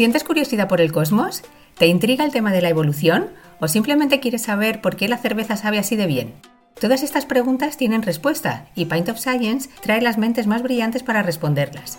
¿Sientes 0.00 0.24
curiosidad 0.24 0.66
por 0.66 0.80
el 0.80 0.92
cosmos? 0.92 1.42
¿Te 1.76 1.86
intriga 1.86 2.24
el 2.24 2.32
tema 2.32 2.52
de 2.52 2.62
la 2.62 2.70
evolución? 2.70 3.28
¿O 3.60 3.68
simplemente 3.68 4.18
quieres 4.18 4.40
saber 4.40 4.80
por 4.80 4.96
qué 4.96 5.08
la 5.08 5.18
cerveza 5.18 5.58
sabe 5.58 5.78
así 5.78 5.94
de 5.94 6.06
bien? 6.06 6.32
Todas 6.80 7.02
estas 7.02 7.26
preguntas 7.26 7.76
tienen 7.76 8.00
respuesta 8.00 8.66
y 8.74 8.86
Pint 8.86 9.10
of 9.10 9.18
Science 9.18 9.68
trae 9.82 10.00
las 10.00 10.16
mentes 10.16 10.46
más 10.46 10.62
brillantes 10.62 11.02
para 11.02 11.22
responderlas. 11.22 11.98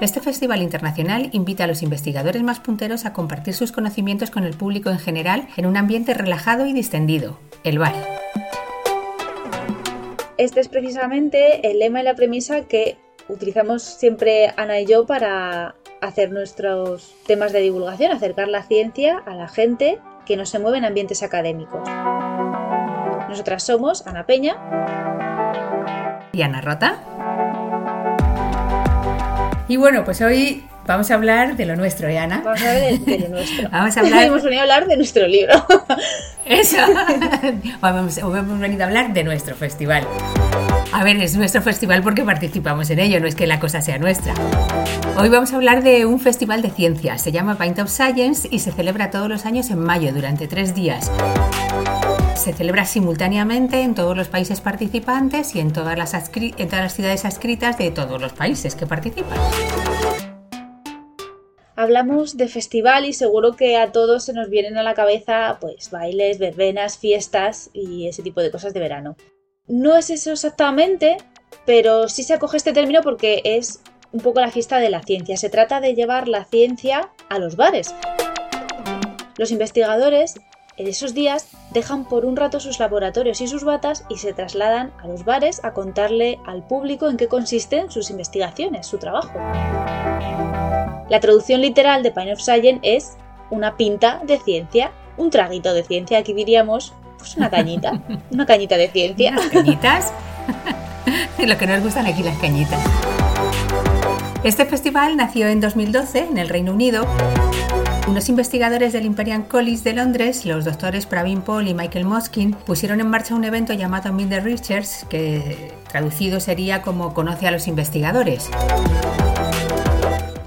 Este 0.00 0.20
festival 0.20 0.62
internacional 0.62 1.30
invita 1.32 1.64
a 1.64 1.66
los 1.66 1.82
investigadores 1.82 2.44
más 2.44 2.60
punteros 2.60 3.06
a 3.06 3.12
compartir 3.12 3.54
sus 3.54 3.72
conocimientos 3.72 4.30
con 4.30 4.44
el 4.44 4.54
público 4.54 4.90
en 4.90 5.00
general 5.00 5.48
en 5.56 5.66
un 5.66 5.76
ambiente 5.76 6.14
relajado 6.14 6.66
y 6.66 6.72
distendido, 6.72 7.40
el 7.64 7.80
bar. 7.80 7.94
Este 10.38 10.60
es 10.60 10.68
precisamente 10.68 11.68
el 11.68 11.80
lema 11.80 12.02
y 12.02 12.04
la 12.04 12.14
premisa 12.14 12.68
que 12.68 12.98
utilizamos 13.28 13.82
siempre 13.82 14.54
Ana 14.56 14.78
y 14.78 14.86
yo 14.86 15.06
para 15.06 15.74
hacer 16.02 16.32
nuestros 16.32 17.14
temas 17.26 17.52
de 17.52 17.60
divulgación, 17.60 18.12
acercar 18.12 18.48
la 18.48 18.62
ciencia 18.64 19.22
a 19.24 19.34
la 19.34 19.48
gente 19.48 19.98
que 20.26 20.36
no 20.36 20.44
se 20.44 20.58
mueve 20.58 20.78
en 20.78 20.84
ambientes 20.84 21.22
académicos. 21.22 21.88
Nosotras 23.28 23.62
somos 23.62 24.06
Ana 24.06 24.26
Peña 24.26 24.56
y 26.32 26.42
Ana 26.42 26.60
Rota. 26.60 26.98
Y 29.68 29.76
bueno, 29.76 30.04
pues 30.04 30.20
hoy 30.20 30.64
vamos 30.86 31.10
a 31.10 31.14
hablar 31.14 31.56
de 31.56 31.64
lo 31.64 31.76
nuestro, 31.76 32.08
¿eh, 32.08 32.18
Ana? 32.18 32.42
Vamos 32.44 32.62
a 32.62 32.70
hablar 32.72 32.98
de, 32.98 33.18
lo 33.20 33.28
nuestro. 33.28 33.68
vamos 33.72 33.96
a 33.96 34.00
hablar... 34.00 34.26
Hemos 34.26 34.42
venido 34.42 34.60
a 34.60 34.62
hablar 34.64 34.86
de 34.86 34.96
nuestro 34.96 35.26
libro. 35.26 35.54
Eso. 36.44 36.76
Vamos, 37.80 38.18
hemos 38.18 38.58
venido 38.58 38.82
a 38.82 38.86
hablar 38.86 39.12
de 39.12 39.22
nuestro 39.24 39.54
festival. 39.54 40.06
A 40.92 41.04
ver, 41.04 41.16
es 41.22 41.36
nuestro 41.36 41.62
festival 41.62 42.02
porque 42.02 42.22
participamos 42.22 42.90
en 42.90 42.98
ello, 42.98 43.18
no 43.18 43.26
es 43.26 43.34
que 43.34 43.46
la 43.46 43.58
cosa 43.58 43.80
sea 43.80 43.98
nuestra. 43.98 44.34
Hoy 45.18 45.30
vamos 45.30 45.52
a 45.52 45.56
hablar 45.56 45.82
de 45.82 46.04
un 46.04 46.20
festival 46.20 46.60
de 46.60 46.68
ciencia. 46.68 47.16
Se 47.16 47.32
llama 47.32 47.56
Pint 47.56 47.78
of 47.78 47.88
Science 47.88 48.46
y 48.50 48.58
se 48.58 48.72
celebra 48.72 49.10
todos 49.10 49.26
los 49.30 49.46
años 49.46 49.70
en 49.70 49.78
mayo, 49.78 50.12
durante 50.12 50.48
tres 50.48 50.74
días. 50.74 51.10
Se 52.34 52.52
celebra 52.52 52.84
simultáneamente 52.84 53.80
en 53.80 53.94
todos 53.94 54.14
los 54.14 54.28
países 54.28 54.60
participantes 54.60 55.54
y 55.56 55.60
en 55.60 55.72
todas 55.72 55.96
las, 55.96 56.10
ciudades 56.92 57.24
adscritas 57.24 57.78
de 57.78 57.90
todos 57.90 58.20
los 58.20 58.34
países 58.34 58.74
que 58.74 58.86
participan. 58.86 59.38
Hablamos 61.74 62.36
de 62.36 62.48
festival 62.48 63.06
y 63.06 63.14
seguro 63.14 63.56
que 63.56 63.78
a 63.78 63.92
todos 63.92 64.26
se 64.26 64.34
nos 64.34 64.50
vienen 64.50 64.76
a 64.76 64.82
la 64.82 64.92
cabeza 64.92 65.56
pues 65.58 65.90
bailes, 65.90 66.38
verbenas, 66.38 66.98
fiestas 66.98 67.70
y 67.72 68.08
ese 68.08 68.22
tipo 68.22 68.42
de 68.42 68.50
cosas 68.50 68.74
de 68.74 68.80
verano. 68.80 69.16
No 69.68 69.96
es 69.96 70.10
eso 70.10 70.32
exactamente, 70.32 71.18
pero 71.66 72.08
sí 72.08 72.24
se 72.24 72.34
acoge 72.34 72.56
este 72.56 72.72
término 72.72 73.00
porque 73.00 73.42
es 73.44 73.80
un 74.10 74.20
poco 74.20 74.40
la 74.40 74.50
fiesta 74.50 74.80
de 74.80 74.90
la 74.90 75.02
ciencia. 75.02 75.36
Se 75.36 75.50
trata 75.50 75.80
de 75.80 75.94
llevar 75.94 76.26
la 76.26 76.44
ciencia 76.44 77.12
a 77.28 77.38
los 77.38 77.54
bares. 77.54 77.94
Los 79.38 79.52
investigadores 79.52 80.34
en 80.76 80.88
esos 80.88 81.14
días 81.14 81.46
dejan 81.70 82.08
por 82.08 82.24
un 82.24 82.36
rato 82.36 82.58
sus 82.58 82.80
laboratorios 82.80 83.40
y 83.40 83.46
sus 83.46 83.62
batas 83.62 84.04
y 84.08 84.16
se 84.16 84.32
trasladan 84.32 84.92
a 85.00 85.06
los 85.06 85.24
bares 85.24 85.62
a 85.62 85.72
contarle 85.72 86.40
al 86.44 86.66
público 86.66 87.08
en 87.08 87.16
qué 87.16 87.28
consisten 87.28 87.88
sus 87.88 88.10
investigaciones, 88.10 88.88
su 88.88 88.98
trabajo. 88.98 89.32
La 91.08 91.20
traducción 91.20 91.60
literal 91.60 92.02
de 92.02 92.10
Pine 92.10 92.32
of 92.32 92.40
Science 92.40 92.80
es 92.82 93.16
una 93.50 93.76
pinta 93.76 94.22
de 94.24 94.40
ciencia, 94.40 94.90
un 95.16 95.30
traguito 95.30 95.72
de 95.72 95.84
ciencia, 95.84 96.18
aquí 96.18 96.32
diríamos 96.32 96.94
pues 97.22 97.36
una 97.36 97.50
cañita, 97.50 98.00
una 98.30 98.44
cañita 98.44 98.76
de 98.76 98.88
ciencia. 98.88 99.30
¿Unas 99.30 99.46
cañitas? 99.46 100.12
Lo 101.38 101.56
que 101.56 101.66
nos 101.66 101.82
gustan 101.82 102.06
aquí 102.06 102.22
las 102.22 102.36
cañitas. 102.38 102.80
Este 104.42 104.64
festival 104.64 105.16
nació 105.16 105.46
en 105.46 105.60
2012 105.60 106.26
en 106.30 106.38
el 106.38 106.48
Reino 106.48 106.72
Unido 106.72 107.06
unos 108.08 108.28
investigadores 108.28 108.92
del 108.92 109.04
Imperial 109.04 109.46
College 109.46 109.84
de 109.84 109.92
Londres, 109.92 110.44
los 110.44 110.64
doctores 110.64 111.06
Pravin 111.06 111.40
Paul 111.40 111.68
y 111.68 111.74
Michael 111.74 112.04
Moskin, 112.04 112.52
pusieron 112.52 113.00
en 113.00 113.06
marcha 113.06 113.34
un 113.34 113.44
evento 113.44 113.72
llamado 113.72 114.12
Meet 114.12 114.28
the 114.28 114.40
Researchers, 114.40 115.06
que 115.08 115.72
traducido 115.88 116.40
sería 116.40 116.82
como 116.82 117.14
Conoce 117.14 117.46
a 117.46 117.52
los 117.52 117.68
investigadores. 117.68 118.50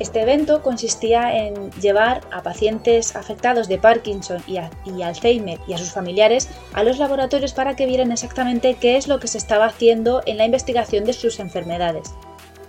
Este 0.06 0.22
evento 0.22 0.62
consistía 0.62 1.36
en 1.36 1.72
llevar 1.82 2.22
a 2.32 2.44
pacientes 2.44 3.16
afectados 3.16 3.68
de 3.68 3.80
Parkinson 3.80 4.38
y, 4.46 5.02
Alzheimer 5.02 5.60
y 5.68 5.74
a 5.74 5.80
sus 5.80 5.92
familiares 5.94 6.48
a 6.74 6.84
los 6.84 7.00
laboratorios 7.00 7.54
para 7.54 7.76
que 7.76 7.88
vieran 7.88 8.12
exactamente 8.12 8.76
qué 8.80 8.98
es 8.98 9.08
lo 9.08 9.20
que 9.20 9.28
se 9.28 9.40
estaba 9.40 9.66
haciendo 9.66 10.22
en 10.28 10.38
la 10.38 10.46
investigación 10.46 11.06
de 11.06 11.14
sus 11.14 11.40
enfermedades. 11.40 12.14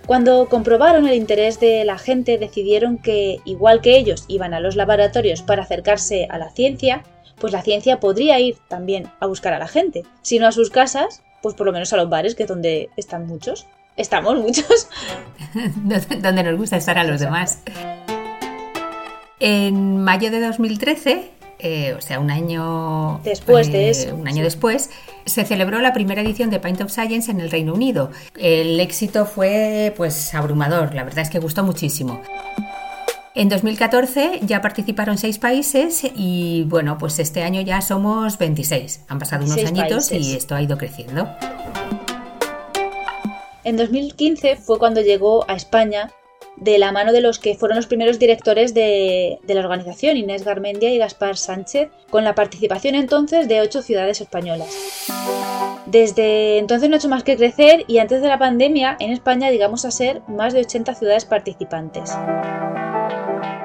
Cuando 0.07 0.49
comprobaron 0.49 1.07
el 1.07 1.13
interés 1.13 1.59
de 1.59 1.85
la 1.85 1.99
gente 1.99 2.39
decidieron 2.39 2.97
que, 2.97 3.37
igual 3.45 3.81
que 3.81 3.99
ellos 3.99 4.25
iban 4.27 4.55
a 4.55 4.59
los 4.59 4.75
laboratorios 4.75 5.43
para 5.43 5.61
acercarse 5.61 6.25
a 6.31 6.39
la 6.39 6.49
ciencia, 6.49 7.03
pues 7.35 7.53
la 7.53 7.61
ciencia 7.61 7.99
podría 7.99 8.39
ir 8.39 8.57
también 8.67 9.11
a 9.19 9.27
buscar 9.27 9.53
a 9.53 9.59
la 9.59 9.67
gente, 9.67 10.05
si 10.23 10.39
no 10.39 10.47
a 10.47 10.51
sus 10.51 10.71
casas, 10.71 11.21
pues 11.43 11.53
por 11.53 11.67
lo 11.67 11.71
menos 11.71 11.93
a 11.93 11.97
los 11.97 12.09
bares, 12.09 12.33
que 12.33 12.43
es 12.43 12.49
donde 12.49 12.89
están 12.97 13.27
muchos. 13.27 13.67
Estamos 13.97 14.37
muchos. 14.37 14.87
donde 16.21 16.43
nos 16.43 16.57
gusta 16.57 16.77
estar 16.77 16.97
a 16.97 17.03
los 17.03 17.19
demás. 17.19 17.59
En 19.39 20.03
mayo 20.03 20.31
de 20.31 20.39
2013, 20.39 21.31
eh, 21.59 21.95
o 21.97 22.01
sea, 22.01 22.19
un 22.19 22.29
año 22.29 23.19
después 23.23 23.71
de 23.71 23.87
eh, 23.87 23.89
eso, 23.89 24.15
un 24.15 24.27
año 24.27 24.43
después, 24.43 24.91
se 25.25 25.45
celebró 25.45 25.79
la 25.79 25.93
primera 25.93 26.21
edición 26.21 26.49
de 26.51 26.59
Paint 26.59 26.81
of 26.81 26.91
Science 26.91 27.29
en 27.31 27.41
el 27.41 27.49
Reino 27.49 27.73
Unido. 27.73 28.11
El 28.37 28.79
éxito 28.79 29.25
fue 29.25 29.93
pues 29.97 30.33
abrumador, 30.35 30.93
la 30.93 31.03
verdad 31.03 31.23
es 31.23 31.29
que 31.29 31.39
gustó 31.39 31.63
muchísimo. 31.63 32.21
En 33.33 33.49
2014 33.49 34.39
ya 34.43 34.61
participaron 34.61 35.17
seis 35.19 35.37
países 35.37 36.01
y 36.15 36.65
bueno, 36.67 36.97
pues 36.97 37.19
este 37.19 37.43
año 37.43 37.61
ya 37.61 37.81
somos 37.81 38.37
26. 38.39 39.01
Han 39.07 39.19
pasado 39.19 39.45
unos 39.45 39.63
añitos 39.63 40.11
y 40.11 40.35
esto 40.35 40.55
ha 40.55 40.61
ido 40.61 40.77
creciendo. 40.77 41.29
En 43.67 43.75
2015 43.75 44.55
fue 44.55 44.79
cuando 44.79 45.01
llegó 45.01 45.43
a 45.49 45.53
España 45.53 46.13
de 46.55 46.77
la 46.77 46.93
mano 46.93 47.11
de 47.11 47.19
los 47.19 47.37
que 47.37 47.53
fueron 47.53 47.75
los 47.75 47.85
primeros 47.85 48.17
directores 48.17 48.73
de, 48.73 49.39
la 49.45 49.59
organización, 49.59 50.15
Inés 50.15 50.45
Garmendia 50.45 50.89
y 50.89 50.97
Gaspar 50.97 51.35
Sánchez, 51.35 51.89
con 52.09 52.23
la 52.23 52.33
participación 52.33 52.95
entonces 52.95 53.49
de 53.49 53.59
ocho 53.59 53.81
ciudades 53.81 54.21
españolas. 54.21 54.69
Desde 55.85 56.59
entonces 56.59 56.87
no 56.87 56.95
ha 56.95 56.99
hecho 56.99 57.09
más 57.09 57.25
que 57.25 57.35
crecer 57.35 57.83
y 57.89 57.97
antes 57.97 58.21
de 58.21 58.29
la 58.29 58.39
pandemia 58.39 58.95
en 59.01 59.11
España 59.11 59.51
llegamos 59.51 59.83
a 59.83 59.91
ser 59.91 60.21
más 60.29 60.53
de 60.53 60.61
80 60.61 60.95
ciudades 60.95 61.25
participantes. 61.25 62.15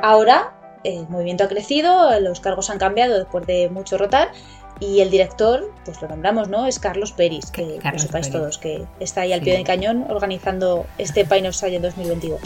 Ahora 0.03 0.53
el 0.83 1.09
movimiento 1.09 1.45
ha 1.45 1.49
crecido, 1.49 2.19
los 2.19 2.41
cargos 2.41 2.71
han 2.71 2.79
cambiado 2.79 3.17
después 3.17 3.47
de 3.47 3.71
mucho 3.71 3.99
rotar 3.99 4.33
y 4.81 5.01
el 5.01 5.11
director, 5.11 5.71
pues 5.85 6.01
lo 6.03 6.09
nombramos, 6.09 6.49
¿no? 6.49 6.67
Es 6.67 6.79
Carlos 6.79 7.13
Peris, 7.13 7.51
que 7.51 7.79
lo 7.83 7.99
sepáis 7.99 8.31
todos, 8.31 8.59
que 8.59 8.85
está 9.01 9.23
ahí 9.23 9.33
al 9.33 9.41
pie 9.41 9.55
del 9.55 9.65
cañón 9.65 10.07
organizando 10.09 10.87
este 10.99 11.25
Pine 11.27 11.49
of 11.49 11.55
Science 11.55 11.81
2022. 11.81 12.41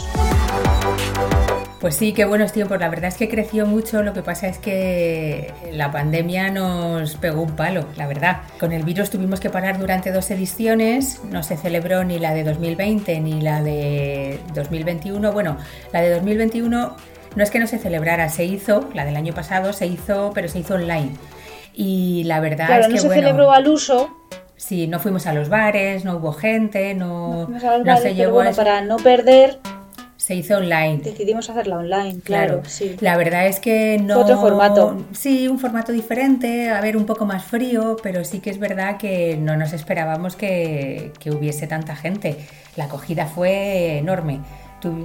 Pues 1.79 1.95
sí, 1.95 2.11
qué 2.11 2.25
buenos 2.25 2.53
tiempos. 2.53 2.79
La 2.79 2.89
verdad 2.89 3.09
es 3.09 3.17
que 3.17 3.29
creció 3.29 3.67
mucho. 3.67 4.01
Lo 4.01 4.13
que 4.13 4.23
pasa 4.23 4.47
es 4.47 4.57
que 4.57 5.53
la 5.71 5.91
pandemia 5.91 6.49
nos 6.49 7.15
pegó 7.17 7.43
un 7.43 7.55
palo, 7.55 7.85
la 7.95 8.07
verdad. 8.07 8.41
Con 8.59 8.71
el 8.71 8.83
virus 8.83 9.11
tuvimos 9.11 9.39
que 9.39 9.51
parar 9.51 9.77
durante 9.77 10.11
dos 10.11 10.31
ediciones. 10.31 11.21
No 11.29 11.43
se 11.43 11.55
celebró 11.55 12.03
ni 12.03 12.17
la 12.17 12.33
de 12.33 12.43
2020 12.43 13.19
ni 13.19 13.41
la 13.41 13.61
de 13.61 14.39
2021. 14.55 15.31
Bueno, 15.31 15.57
la 15.93 16.01
de 16.01 16.09
2021 16.15 16.95
no 17.35 17.43
es 17.43 17.51
que 17.51 17.59
no 17.59 17.67
se 17.67 17.77
celebrara, 17.77 18.29
se 18.29 18.45
hizo, 18.45 18.89
la 18.95 19.05
del 19.05 19.15
año 19.15 19.31
pasado 19.31 19.71
se 19.71 19.85
hizo, 19.85 20.31
pero 20.33 20.47
se 20.47 20.57
hizo 20.57 20.73
online. 20.73 21.11
Y 21.79 22.23
la 22.23 22.39
verdad 22.39 22.65
claro, 22.65 22.81
es 22.81 22.87
que. 22.87 22.93
no 22.95 23.01
se 23.01 23.09
celebró 23.09 23.51
al 23.51 23.67
uso. 23.67 24.09
Sí, 24.55 24.87
no 24.87 24.99
fuimos 24.99 25.27
a 25.27 25.33
los 25.33 25.47
bares, 25.47 26.03
no 26.03 26.17
hubo 26.17 26.33
gente, 26.33 26.95
no, 26.95 27.47
no, 27.47 27.97
se 27.97 28.15
llevó 28.15 28.33
bueno, 28.33 28.51
para 28.55 28.81
no 28.81 28.97
perder. 28.97 29.59
Se 30.15 30.33
hizo 30.33 30.57
online. 30.57 31.01
Decidimos 31.03 31.47
hacerla 31.51 31.77
online, 31.77 32.19
claro. 32.21 32.63
sí. 32.65 32.97
La 32.99 33.15
verdad 33.15 33.45
es 33.45 33.59
que 33.59 33.99
no. 33.99 34.21
otro 34.21 34.41
formato. 34.41 35.05
Sí, 35.11 35.47
un 35.47 35.59
formato 35.59 35.91
diferente, 35.91 36.71
a 36.71 36.81
ver, 36.81 36.97
un 36.97 37.05
poco 37.05 37.27
más 37.27 37.45
frío, 37.45 37.95
pero 38.01 38.25
sí 38.25 38.39
que 38.39 38.49
es 38.49 38.57
verdad 38.57 38.97
que 38.97 39.37
no 39.37 39.55
nos 39.55 39.71
esperábamos 39.71 40.35
que, 40.35 41.13
que 41.19 41.29
hubiese 41.29 41.67
tanta 41.67 41.95
gente. 41.95 42.37
La 42.75 42.85
acogida 42.85 43.27
fue 43.27 43.99
enorme. 43.99 44.41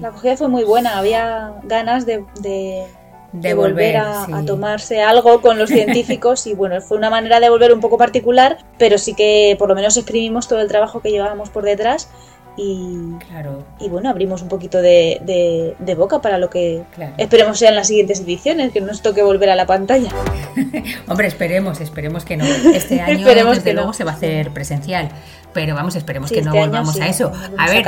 La 0.01 0.09
acogida 0.09 0.37
fue 0.37 0.49
muy 0.49 0.65
buena, 0.65 0.99
había 0.99 1.53
ganas 1.65 2.07
de 2.07 2.25
de, 2.41 2.85
volver, 3.33 3.97
a, 3.97 4.27
tomarse 4.47 5.01
algo 5.01 5.41
con 5.41 5.59
los 5.59 5.71
científicos 5.71 6.47
y 6.47 6.55
bueno, 6.55 6.81
fue 6.81 6.99
una 6.99 7.11
manera 7.11 7.41
de 7.41 7.49
volver 7.49 7.73
un 7.73 7.81
poco 7.81 7.99
particular, 7.99 8.59
pero 8.79 8.99
sí 8.99 9.15
que 9.15 9.57
por 9.59 9.69
lo 9.69 9.75
menos 9.75 9.97
exprimimos 9.97 10.49
todo 10.49 10.61
el 10.61 10.69
trabajo 10.69 11.01
que 11.01 11.11
llevábamos 11.11 11.51
por 11.51 11.65
detrás 11.65 12.09
y, 12.57 13.15
claro. 13.29 13.65
y 13.81 13.89
bueno, 13.89 14.11
abrimos 14.11 14.43
un 14.43 14.49
poquito 14.49 14.83
de, 14.83 15.75
de, 15.79 15.95
boca 15.95 16.21
para 16.21 16.37
lo 16.37 16.51
que 16.51 16.83
esperemos 17.17 17.59
sean 17.59 17.75
las 17.75 17.89
siguientes 17.89 18.21
ediciones, 18.21 18.73
que 18.73 18.83
nos 18.83 19.01
toque 19.01 19.23
volver 19.23 19.49
a 19.49 19.57
la 19.57 19.65
pantalla. 19.65 20.11
Hombre, 21.09 21.29
esperemos, 21.29 21.81
esperemos 21.81 22.25
que 22.27 22.37
no. 22.37 22.45
Este 22.75 23.01
año 23.01 23.27
desde 23.27 23.63
que 23.63 23.73
luego 23.73 23.95
se 23.95 24.05
va 24.05 24.13
a 24.13 24.15
hacer 24.15 24.51
presencial. 24.51 25.09
Pero 25.55 25.75
vamos, 25.75 25.97
esperemos 25.97 26.31
que 26.31 26.43
no 26.43 26.51
este 26.51 26.67
volvamos 26.67 27.01
a 27.01 27.09
eso. 27.09 27.33
A 27.59 27.71
ver, 27.71 27.85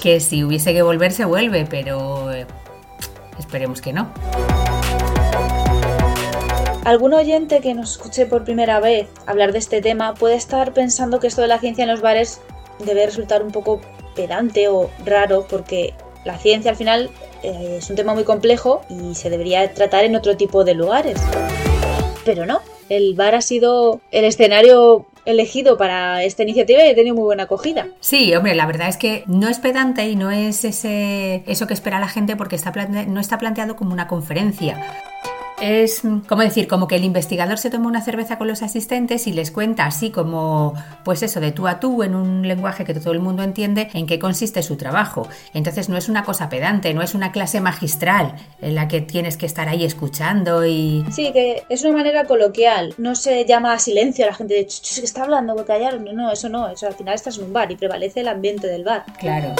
que 0.00 0.20
si 0.20 0.44
hubiese 0.44 0.72
que 0.72 0.82
volver 0.82 1.12
se 1.12 1.24
vuelve, 1.24 1.66
pero 1.68 2.30
esperemos 3.38 3.80
que 3.80 3.92
no. 3.92 4.10
Algún 6.84 7.12
oyente 7.12 7.60
que 7.60 7.74
nos 7.74 7.92
escuche 7.92 8.26
por 8.26 8.44
primera 8.44 8.80
vez 8.80 9.08
hablar 9.26 9.52
de 9.52 9.58
este 9.58 9.82
tema 9.82 10.14
puede 10.14 10.36
estar 10.36 10.72
pensando 10.72 11.20
que 11.20 11.26
esto 11.26 11.42
de 11.42 11.48
la 11.48 11.58
ciencia 11.58 11.84
en 11.84 11.90
los 11.90 12.00
bares 12.00 12.40
debe 12.84 13.04
resultar 13.04 13.42
un 13.42 13.50
poco 13.50 13.80
pedante 14.14 14.68
o 14.68 14.90
raro 15.04 15.46
porque 15.48 15.94
la 16.24 16.38
ciencia 16.38 16.70
al 16.70 16.76
final 16.76 17.10
eh, 17.42 17.76
es 17.78 17.90
un 17.90 17.96
tema 17.96 18.14
muy 18.14 18.24
complejo 18.24 18.82
y 18.88 19.14
se 19.14 19.30
debería 19.30 19.72
tratar 19.74 20.04
en 20.04 20.16
otro 20.16 20.36
tipo 20.36 20.64
de 20.64 20.74
lugares. 20.74 21.20
Pero 22.24 22.46
no, 22.46 22.60
el 22.88 23.14
bar 23.14 23.34
ha 23.34 23.40
sido 23.40 24.00
el 24.10 24.24
escenario 24.24 25.06
elegido 25.24 25.76
para 25.76 26.24
esta 26.24 26.42
iniciativa 26.42 26.84
y 26.84 26.90
ha 26.90 26.94
tenido 26.94 27.14
muy 27.14 27.24
buena 27.24 27.42
acogida. 27.44 27.88
Sí, 28.00 28.34
hombre, 28.34 28.54
la 28.54 28.66
verdad 28.66 28.88
es 28.88 28.96
que 28.96 29.24
no 29.26 29.48
es 29.48 29.58
pedante 29.58 30.08
y 30.08 30.16
no 30.16 30.30
es 30.30 30.64
ese, 30.64 31.42
eso 31.46 31.66
que 31.66 31.74
espera 31.74 32.00
la 32.00 32.08
gente 32.08 32.34
porque 32.34 32.56
está 32.56 32.72
no 32.72 33.20
está 33.20 33.38
planteado 33.38 33.76
como 33.76 33.92
una 33.92 34.08
conferencia 34.08 34.80
es, 35.60 36.02
como 36.28 36.42
decir, 36.42 36.68
como 36.68 36.86
que 36.88 36.96
el 36.96 37.04
investigador 37.04 37.58
se 37.58 37.70
toma 37.70 37.88
una 37.88 38.02
cerveza 38.02 38.38
con 38.38 38.48
los 38.48 38.62
asistentes 38.62 39.26
y 39.26 39.32
les 39.32 39.50
cuenta 39.50 39.86
así 39.86 40.10
como, 40.10 40.74
pues 41.04 41.22
eso, 41.22 41.40
de 41.40 41.52
tú 41.52 41.66
a 41.66 41.80
tú, 41.80 42.02
en 42.02 42.14
un 42.14 42.46
lenguaje 42.46 42.84
que 42.84 42.94
todo 42.94 43.12
el 43.12 43.20
mundo 43.20 43.42
entiende, 43.42 43.88
en 43.94 44.06
qué 44.06 44.18
consiste 44.18 44.62
su 44.62 44.76
trabajo. 44.76 45.28
Entonces 45.54 45.88
no 45.88 45.96
es 45.96 46.08
una 46.08 46.24
cosa 46.24 46.48
pedante, 46.48 46.94
no 46.94 47.02
es 47.02 47.14
una 47.14 47.32
clase 47.32 47.60
magistral 47.60 48.34
en 48.60 48.74
la 48.74 48.88
que 48.88 49.00
tienes 49.00 49.36
que 49.36 49.46
estar 49.46 49.68
ahí 49.68 49.84
escuchando 49.84 50.66
y... 50.66 51.04
Sí, 51.10 51.32
que 51.32 51.64
es 51.68 51.84
una 51.84 51.96
manera 51.96 52.24
coloquial, 52.24 52.94
no 52.98 53.14
se 53.14 53.44
llama 53.44 53.72
a 53.72 53.78
silencio 53.78 54.24
a 54.24 54.28
la 54.28 54.34
gente 54.34 54.54
de, 54.54 54.66
que 54.66 55.04
está 55.04 55.24
hablando, 55.24 55.56
que 55.56 55.64
callaron, 55.64 56.04
no, 56.04 56.12
no, 56.12 56.32
eso 56.32 56.48
no, 56.48 56.68
eso 56.68 56.86
al 56.86 56.94
final 56.94 57.14
estás 57.14 57.38
en 57.38 57.44
un 57.44 57.52
bar 57.52 57.70
y 57.70 57.76
prevalece 57.76 58.20
el 58.20 58.28
ambiente 58.28 58.66
del 58.66 58.84
bar. 58.84 59.04
Claro. 59.18 59.54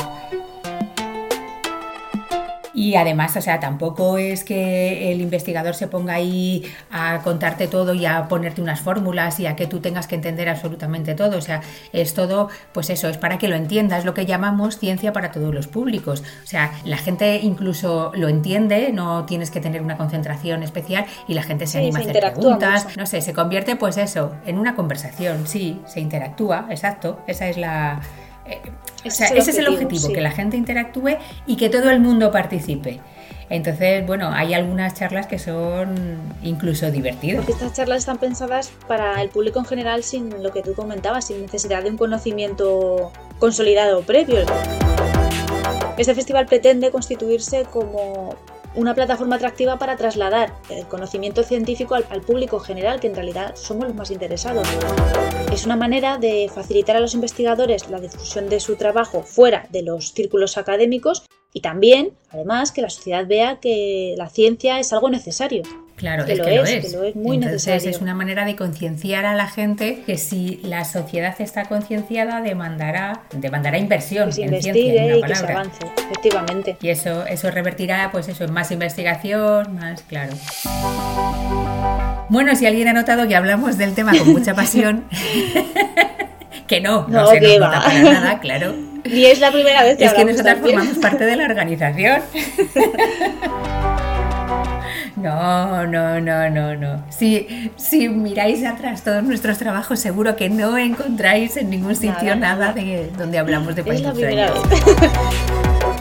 Y 2.78 2.94
además, 2.94 3.36
o 3.36 3.40
sea, 3.40 3.58
tampoco 3.58 4.18
es 4.18 4.44
que 4.44 5.10
el 5.10 5.20
investigador 5.20 5.74
se 5.74 5.88
ponga 5.88 6.14
ahí 6.14 6.62
a 6.92 7.22
contarte 7.24 7.66
todo 7.66 7.92
y 7.92 8.06
a 8.06 8.28
ponerte 8.28 8.62
unas 8.62 8.82
fórmulas 8.82 9.40
y 9.40 9.46
a 9.46 9.56
que 9.56 9.66
tú 9.66 9.80
tengas 9.80 10.06
que 10.06 10.14
entender 10.14 10.48
absolutamente 10.48 11.16
todo. 11.16 11.38
O 11.38 11.40
sea, 11.40 11.60
es 11.92 12.14
todo, 12.14 12.50
pues 12.72 12.88
eso, 12.90 13.08
es 13.08 13.18
para 13.18 13.36
que 13.36 13.48
lo 13.48 13.56
entiendas, 13.56 14.04
lo 14.04 14.14
que 14.14 14.26
llamamos 14.26 14.78
ciencia 14.78 15.12
para 15.12 15.32
todos 15.32 15.52
los 15.52 15.66
públicos. 15.66 16.22
O 16.44 16.46
sea, 16.46 16.70
la 16.84 16.98
gente 16.98 17.40
incluso 17.42 18.12
lo 18.14 18.28
entiende, 18.28 18.92
no 18.92 19.24
tienes 19.24 19.50
que 19.50 19.60
tener 19.60 19.82
una 19.82 19.96
concentración 19.96 20.62
especial 20.62 21.06
y 21.26 21.34
la 21.34 21.42
gente 21.42 21.66
se 21.66 21.78
anima 21.78 21.98
a 21.98 22.02
hacer 22.02 22.32
preguntas. 22.32 22.86
No 22.96 23.06
sé, 23.06 23.22
se 23.22 23.32
convierte, 23.32 23.74
pues 23.74 23.96
eso, 23.96 24.36
en 24.46 24.56
una 24.56 24.76
conversación. 24.76 25.48
Sí, 25.48 25.80
se 25.88 25.98
interactúa, 25.98 26.68
exacto. 26.70 27.18
Esa 27.26 27.48
es 27.48 27.56
la 27.56 28.00
ese, 29.04 29.38
es, 29.38 29.58
el 29.58 29.68
objetivo, 29.68 30.12
que 30.12 30.20
la 30.20 30.30
gente 30.30 30.56
interactúe 30.56 31.16
y 31.46 31.56
que 31.56 31.68
todo 31.68 31.90
el 31.90 32.00
mundo 32.00 32.30
participe. 32.30 33.00
Entonces, 33.50 34.06
bueno, 34.06 34.30
hay 34.32 34.52
algunas 34.52 34.94
charlas 34.94 35.26
que 35.26 35.38
son 35.38 35.94
incluso 36.42 36.90
divertidas. 36.90 37.38
Porque 37.38 37.52
estas 37.52 37.72
charlas 37.72 38.00
están 38.00 38.18
pensadas 38.18 38.70
para 38.86 39.22
el 39.22 39.30
público 39.30 39.58
en 39.58 39.64
general 39.64 40.02
sin 40.02 40.42
lo 40.42 40.52
que 40.52 40.62
tú 40.62 40.74
comentabas, 40.74 41.26
sin 41.26 41.40
necesidad 41.42 41.82
de 41.82 41.90
un 41.90 41.96
conocimiento 41.96 43.10
consolidado 43.38 44.02
previo. 44.02 44.44
Este 45.96 46.14
festival 46.14 46.46
pretende 46.46 46.90
constituirse 46.90 47.64
como 47.64 48.36
una 48.74 48.94
plataforma 48.94 49.36
atractiva 49.36 49.78
para 49.78 49.96
trasladar 49.96 50.52
el 50.70 50.86
conocimiento 50.86 51.42
científico 51.42 51.94
al, 51.94 52.20
público 52.22 52.60
general, 52.60 53.00
que 53.00 53.06
en 53.06 53.14
realidad 53.14 53.56
somos 53.56 53.86
los 53.86 53.94
más 53.94 54.10
interesados. 54.10 54.68
Es 55.52 55.66
una 55.66 55.76
manera 55.76 56.18
de 56.18 56.50
facilitar 56.52 56.96
a 56.96 57.00
los 57.00 57.14
investigadores 57.14 57.88
la 57.90 58.00
difusión 58.00 58.48
de 58.48 58.60
su 58.60 58.76
trabajo 58.76 59.22
fuera 59.22 59.66
de 59.70 59.82
los 59.82 60.12
círculos 60.12 60.58
académicos 60.58 61.24
y 61.52 61.60
también, 61.60 62.12
además, 62.30 62.72
que 62.72 62.82
la 62.82 62.90
sociedad 62.90 63.26
vea 63.26 63.58
que 63.60 64.14
la 64.16 64.28
ciencia 64.28 64.78
es 64.78 64.92
algo 64.92 65.10
necesario. 65.10 65.62
Claro, 65.98 66.24
es 66.24 66.28
que 66.28 66.36
lo 66.36 66.64
es, 66.64 66.92
lo 66.92 67.02
es. 67.02 67.16
muy 67.16 67.36
Entonces 67.36 67.84
es 67.84 68.00
una 68.00 68.14
manera 68.14 68.44
de 68.44 68.54
concienciar 68.54 69.26
a 69.26 69.34
la 69.34 69.48
gente 69.48 70.02
que 70.06 70.16
si 70.16 70.60
la 70.62 70.84
sociedad 70.84 71.34
está 71.40 71.64
concienciada 71.64 72.40
demandará, 72.40 73.22
demandará 73.32 73.78
inversión 73.78 74.30
que 74.30 74.44
en 74.44 74.62
ciencia, 74.62 75.16
y 75.16 75.22
que 75.22 75.34
se 75.34 75.46
avance, 75.52 75.78
efectivamente. 75.96 76.76
Y 76.80 76.90
eso, 76.90 77.26
eso 77.26 77.50
revertirá, 77.50 78.10
pues 78.12 78.28
eso, 78.28 78.44
en 78.44 78.52
más 78.52 78.70
investigación, 78.70 79.74
más 79.74 80.02
claro. 80.02 80.34
Bueno, 82.28 82.54
si 82.54 82.66
alguien 82.66 82.86
ha 82.86 82.92
notado 82.92 83.26
que 83.26 83.34
hablamos 83.34 83.76
del 83.76 83.94
tema 83.94 84.16
con 84.16 84.28
mucha 84.28 84.54
pasión, 84.54 85.04
que 86.68 86.80
no, 86.80 87.08
no, 87.08 87.26
se 87.26 87.40
nos 87.40 87.58
nota 87.58 87.82
para 87.82 88.02
nada, 88.02 88.38
claro. 88.38 88.72
Ni 89.04 89.24
es 89.24 89.40
la 89.40 89.50
primera 89.50 89.82
vez 89.82 89.96
que 89.96 90.04
Es 90.04 90.14
que 90.14 90.24
nosotros 90.24 90.58
formamos 90.60 90.98
parte 90.98 91.24
de 91.24 91.34
la 91.34 91.44
organización. 91.44 92.22
No, 95.22 95.86
no, 95.86 96.20
no, 96.20 96.50
no, 96.50 96.76
no. 96.76 97.02
Si, 97.10 97.70
si 97.76 98.08
miráis 98.08 98.64
atrás 98.64 99.02
todos 99.02 99.22
nuestros 99.22 99.58
trabajos, 99.58 99.98
seguro 99.98 100.36
que 100.36 100.48
no 100.48 100.76
encontráis 100.78 101.56
en 101.56 101.70
ningún 101.70 101.96
sitio 101.96 102.36
nada, 102.36 102.72
de 102.72 103.10
donde 103.16 103.38
hablamos 103.38 103.74
de 103.74 103.82
vez. 103.82 104.02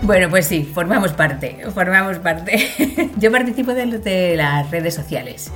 Bueno, 0.04 0.30
pues 0.30 0.46
sí, 0.46 0.64
formamos 0.64 1.12
parte, 1.14 1.58
formamos 1.74 2.20
parte. 2.20 3.10
Yo 3.18 3.32
participo 3.32 3.74
de, 3.74 3.86
de 3.98 4.36
las 4.38 4.70
redes 4.70 4.94
sociales. 4.94 5.52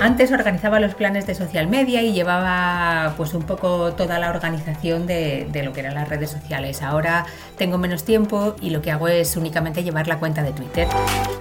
Antes 0.00 0.30
organizaba 0.30 0.78
los 0.78 0.94
planes 0.94 1.26
de 1.26 1.34
social 1.34 1.66
media 1.66 2.02
y 2.02 2.12
llevaba 2.12 3.14
pues 3.16 3.34
un 3.34 3.42
poco 3.42 3.92
toda 3.94 4.20
la 4.20 4.30
organización 4.30 5.06
de, 5.08 5.50
lo 5.64 5.72
que 5.72 5.80
eran 5.80 5.94
las 5.94 6.08
redes 6.08 6.30
sociales. 6.30 6.82
Ahora 6.82 7.26
tengo 7.56 7.78
menos 7.78 8.04
tiempo 8.04 8.54
y 8.60 8.70
lo 8.70 8.80
que 8.80 8.92
hago 8.92 9.08
es 9.08 9.36
únicamente 9.36 9.82
llevar 9.82 10.06
la 10.06 10.20
cuenta 10.20 10.44
de 10.44 10.52
Twitter. 10.52 10.86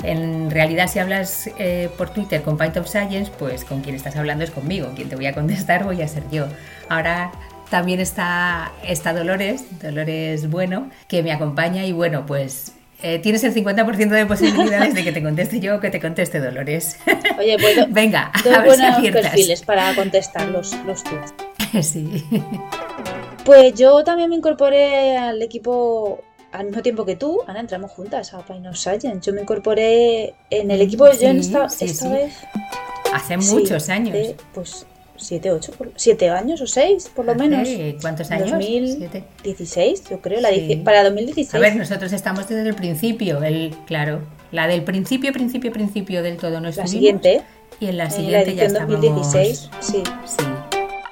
En 0.04 0.50
realidad 0.50 0.88
si 0.88 0.98
hablas 0.98 1.50
eh, 1.60 1.90
por 1.98 2.10
Twitter 2.10 2.42
con 2.42 2.58
Pint 2.58 2.78
of 2.78 2.88
Science, 2.88 3.32
pues 3.38 3.64
con 3.64 3.82
quien 3.82 3.96
estás 3.96 4.16
hablando 4.16 4.44
es 4.44 4.52
conmigo. 4.52 4.92
Quien 4.96 5.08
te 5.08 5.16
voy 5.16 5.28
a 5.28 5.34
contestar 5.34 5.84
voy 5.84 6.02
a 6.02 6.08
ser 6.08 6.24
yo. 6.32 6.48
Ahora 6.90 7.32
también 7.70 8.00
está, 8.00 8.72
está 8.84 9.14
Dolores, 9.14 9.66
Dolores 9.82 10.50
Bueno, 10.50 10.90
que 11.08 11.22
me 11.22 11.32
acompaña 11.32 11.86
y 11.86 11.92
bueno, 11.92 12.26
pues 12.26 12.77
eh, 13.04 13.20
tienes 13.20 13.44
el 13.44 13.54
50% 13.54 14.10
de 14.10 14.26
posibilidades 14.26 14.94
de 14.96 15.04
que 15.04 15.12
te 15.12 15.22
conteste 15.22 15.60
yo 15.60 15.76
o 15.76 15.80
que 15.80 15.92
te 15.92 16.02
conteste 16.02 16.40
Dolores. 16.40 16.98
Oye, 17.40 17.58
bueno, 17.62 17.86
venga, 17.90 18.32
a 18.34 18.42
ver 18.42 18.66
buenos 18.66 19.02
perfiles 19.12 19.62
para 19.62 19.94
contestar 19.96 20.48
los, 20.50 20.74
los 20.86 21.04
tweets. 21.04 21.34
Sí. 21.82 22.24
Pues 23.44 23.74
yo 23.74 24.04
también 24.04 24.30
me 24.30 24.38
incorporé 24.38 25.18
al 25.18 25.42
equipo 25.42 26.22
al 26.54 26.68
mismo 26.68 26.82
tiempo 26.82 27.06
que 27.06 27.18
tú. 27.18 27.42
Ana, 27.46 27.60
entramos 27.60 27.92
juntas 27.92 28.34
a 28.34 28.40
Pine 28.40 28.70
of 28.70 28.78
Science. 28.78 29.20
Yo 29.22 29.34
me 29.34 29.42
incorporé 29.42 30.34
en 30.50 30.72
el 30.72 30.82
equipo, 30.82 31.12
yo 31.12 31.28
en 31.28 31.40
esta, 31.40 31.66
esta 31.66 32.10
vez. 32.10 32.34
Hace 33.14 33.38
muchos 33.38 33.90
años. 33.90 34.36
pues 34.54 34.88
siete, 35.18 35.52
ocho, 35.52 35.72
siete 35.96 36.30
años 36.30 36.62
o 36.62 36.68
seis, 36.68 37.12
por 37.14 37.26
lo 37.26 37.36
menos. 37.36 37.68
¿Cuántos 38.02 38.32
años? 38.32 38.52
2016, 38.52 40.10
yo 40.10 40.22
creo, 40.22 40.42
la 40.42 40.50
para 40.84 41.04
2016. 41.04 41.56
A 41.56 41.60
ver, 41.60 41.76
nosotros 41.76 42.14
estamos 42.14 42.48
desde 42.48 42.68
el 42.68 42.76
principio, 42.76 43.44
el, 43.44 43.76
claro, 43.86 44.22
la 44.52 44.68
del 44.68 44.84
principio, 44.84 45.34
principio, 45.34 45.72
principio 45.72 46.24
del 46.24 46.38
todo 46.38 46.60
no 46.62 46.70
La 46.70 46.88
siguiente. 46.88 47.42
Y 47.80 47.88
en 47.88 47.98
la 47.98 48.10
siguiente 48.10 48.56
ya 48.56 48.64
estábamos... 48.64 49.02
2016, 49.02 49.70
sí. 49.82 50.04
Sí. 50.26 50.44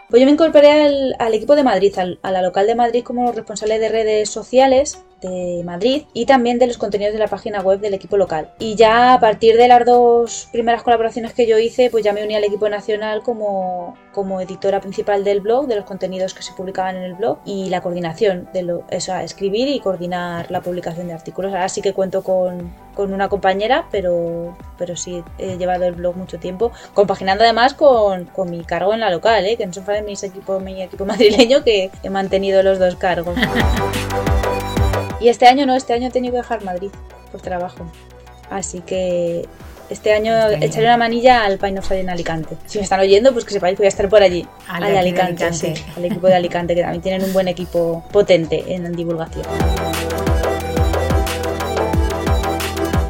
Pues 0.09 0.21
yo 0.21 0.25
me 0.25 0.31
incorporé 0.31 0.71
al, 1.19 1.33
equipo 1.33 1.55
de 1.55 1.63
Madrid, 1.63 1.93
a 2.21 2.31
la 2.31 2.41
local 2.41 2.67
de 2.67 2.75
Madrid 2.75 3.03
como 3.03 3.31
responsable 3.31 3.79
de 3.79 3.89
redes 3.89 4.29
sociales 4.29 5.03
de 5.25 5.63
Madrid 5.63 6.03
y 6.13 6.25
también 6.25 6.60
de 6.60 6.67
los 6.67 6.77
contenidos 6.77 7.13
de 7.13 7.20
la 7.20 7.27
página 7.27 7.62
web 7.62 7.79
del 7.79 7.94
equipo 7.94 8.17
local. 8.17 8.51
Y 8.60 8.75
ya 8.75 9.13
a 9.13 9.20
partir 9.20 9.58
de 9.58 9.67
las 9.67 9.86
dos 9.86 10.50
primeras 10.51 10.84
colaboraciones 10.84 11.34
que 11.34 11.48
yo 11.48 11.58
hice, 11.58 11.89
pues 11.89 12.03
ya 12.03 12.13
me 12.13 12.24
uní 12.24 12.36
al 12.36 12.44
equipo 12.44 12.70
nacional 12.70 13.22
como, 13.24 13.96
como 14.13 14.41
editora 14.41 14.82
principal 14.82 15.24
del 15.24 15.41
blog, 15.41 15.67
de 15.67 15.75
los 15.75 15.86
contenidos 15.86 16.34
que 16.34 16.44
se 16.44 16.53
publicaban 16.53 16.96
en 16.98 17.03
el 17.03 17.13
blog 17.15 17.39
y 17.46 17.70
la 17.70 17.82
coordinación 17.82 18.50
de 18.53 18.63
lo, 18.63 18.84
eso, 18.89 19.15
escribir 19.15 19.67
y 19.67 19.79
coordinar 19.79 20.50
la 20.51 20.62
publicación 20.62 21.08
de 21.08 21.13
artículos. 21.13 21.53
Ahora 21.53 21.70
sí 21.70 21.82
que 21.82 21.94
cuento 21.94 22.24
con, 22.24 22.74
con 22.94 23.13
una 23.13 23.29
compañera, 23.29 23.88
pero, 23.91 24.55
pero 24.77 24.96
sí 24.96 25.24
he 25.38 25.58
llevado 25.58 25.86
el 25.86 25.94
blog 25.94 26.15
mucho 26.15 26.39
tiempo, 26.39 26.72
compaginando 26.94 27.44
además 27.44 27.74
con, 27.74 28.25
con 28.25 28.50
mi 28.50 28.63
cargo 28.63 28.94
en 28.94 29.01
la 29.01 29.10
local, 29.10 29.46
¿eh? 29.46 29.58
que 29.58 29.65
no 29.65 29.74
se 29.74 29.82
de 29.82 30.01
mis 30.01 30.24
equipo, 30.24 30.60
mi 30.60 30.82
equipo 30.82 31.05
madrileño, 31.05 31.63
que 31.63 31.91
he 32.03 32.10
mantenido 32.10 32.63
los 32.63 32.79
dos 32.79 32.96
cargos. 32.96 33.36
Y 35.25 35.29
este 35.29 35.48
año 35.48 35.65
no, 35.65 35.75
este 35.75 35.91
año 35.94 36.10
he 36.10 36.12
tenido 36.12 36.34
que 36.34 36.38
dejar 36.38 36.63
Madrid 36.63 36.91
por 37.32 37.41
trabajo. 37.41 37.84
Así 38.51 38.82
que 38.82 39.44
este 39.89 40.13
año 40.13 40.32
echaré 40.62 40.86
una 40.86 40.98
manilla 40.98 41.44
al 41.46 41.58
Pine 41.58 41.79
of 41.79 41.91
en 41.94 42.12
Alicante. 42.12 42.55
Si 42.67 42.77
me 42.77 42.84
están 42.84 43.00
oyendo, 43.00 43.34
pues 43.34 43.44
que 43.44 43.55
sepáis 43.55 43.74
que 43.75 43.77
voy 43.77 43.86
a 43.88 43.89
estar 43.89 44.08
por 44.08 44.22
allí. 44.22 44.46
Al, 44.67 44.84
Alicante, 44.84 45.44
al 45.44 46.05
equipo 46.05 46.27
de 46.27 46.36
Alicante, 46.36 46.75
que 46.75 46.82
también 46.82 47.01
tienen 47.01 47.24
un 47.24 47.34
buen 47.34 47.48
equipo 47.48 48.03
potente 48.12 48.65
en 48.67 48.96
divulgación. 48.96 49.48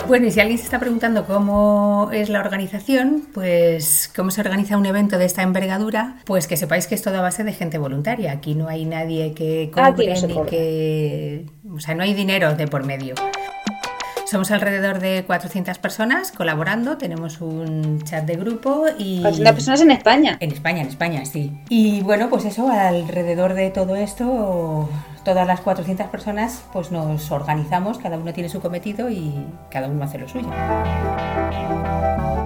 Bueno, 0.08 0.28
y 0.28 0.32
si 0.32 0.40
alguien 0.40 0.58
se 0.58 0.66
está 0.66 0.80
preguntando 0.80 1.26
cómo 1.26 2.10
es 2.14 2.30
la 2.30 2.40
organización, 2.40 3.24
pues 3.34 4.12
cómo 4.16 4.32
se 4.32 4.42
organiza 4.42 4.78
un 4.78 4.86
evento 4.86 5.18
de 5.18 5.26
esta 5.26 5.42
envergadura, 5.42 6.18
pues 6.26 6.48
que 6.48 6.58
sepáis 6.58 6.88
que 6.88 6.96
es 6.96 7.02
todo 7.02 7.18
a 7.18 7.22
base 7.22 7.44
de 7.44 7.54
gente 7.54 7.78
voluntaria. 7.78 8.32
Aquí 8.32 8.56
no 8.56 8.68
hay 8.68 8.86
nadie 8.86 9.34
que 9.34 9.72
cobre 9.74 10.14
ni 10.22 10.46
que... 10.46 11.46
O 11.74 11.80
sea, 11.80 11.96
no 11.96 12.04
hay 12.04 12.14
dinero 12.14 12.56
de 12.56 12.68
por 12.68 12.86
medio. 12.86 13.16
Somos 14.26 14.50
alrededor 14.50 15.00
de 15.00 15.24
400 15.24 15.78
personas 15.78 16.32
colaborando, 16.32 16.98
tenemos 16.98 17.42
un 17.42 18.02
chat 18.04 18.26
de 18.26 18.36
grupo 18.36 18.86
y... 18.98 19.22
400 19.22 19.54
personas 19.54 19.82
en 19.82 19.92
España. 19.92 20.38
En 20.40 20.52
España, 20.52 20.82
en 20.82 20.88
España, 20.88 21.26
sí. 21.26 21.56
Y 21.70 22.02
bueno, 22.02 22.28
pues 22.32 22.44
eso, 22.46 22.68
alrededor 22.68 23.54
de 23.54 23.70
todo 23.70 23.96
esto, 23.96 24.90
todas 25.24 25.46
las 25.46 25.62
400 25.62 26.08
personas, 26.08 26.64
pues 26.74 26.92
nos 26.92 27.30
organizamos, 27.32 28.00
cada 28.00 28.18
uno 28.18 28.34
tiene 28.34 28.50
su 28.50 28.62
cometido 28.62 29.12
y 29.12 29.46
cada 29.70 29.88
uno 29.88 30.04
hace 30.04 30.18
lo 30.18 30.28
suyo. 30.28 30.50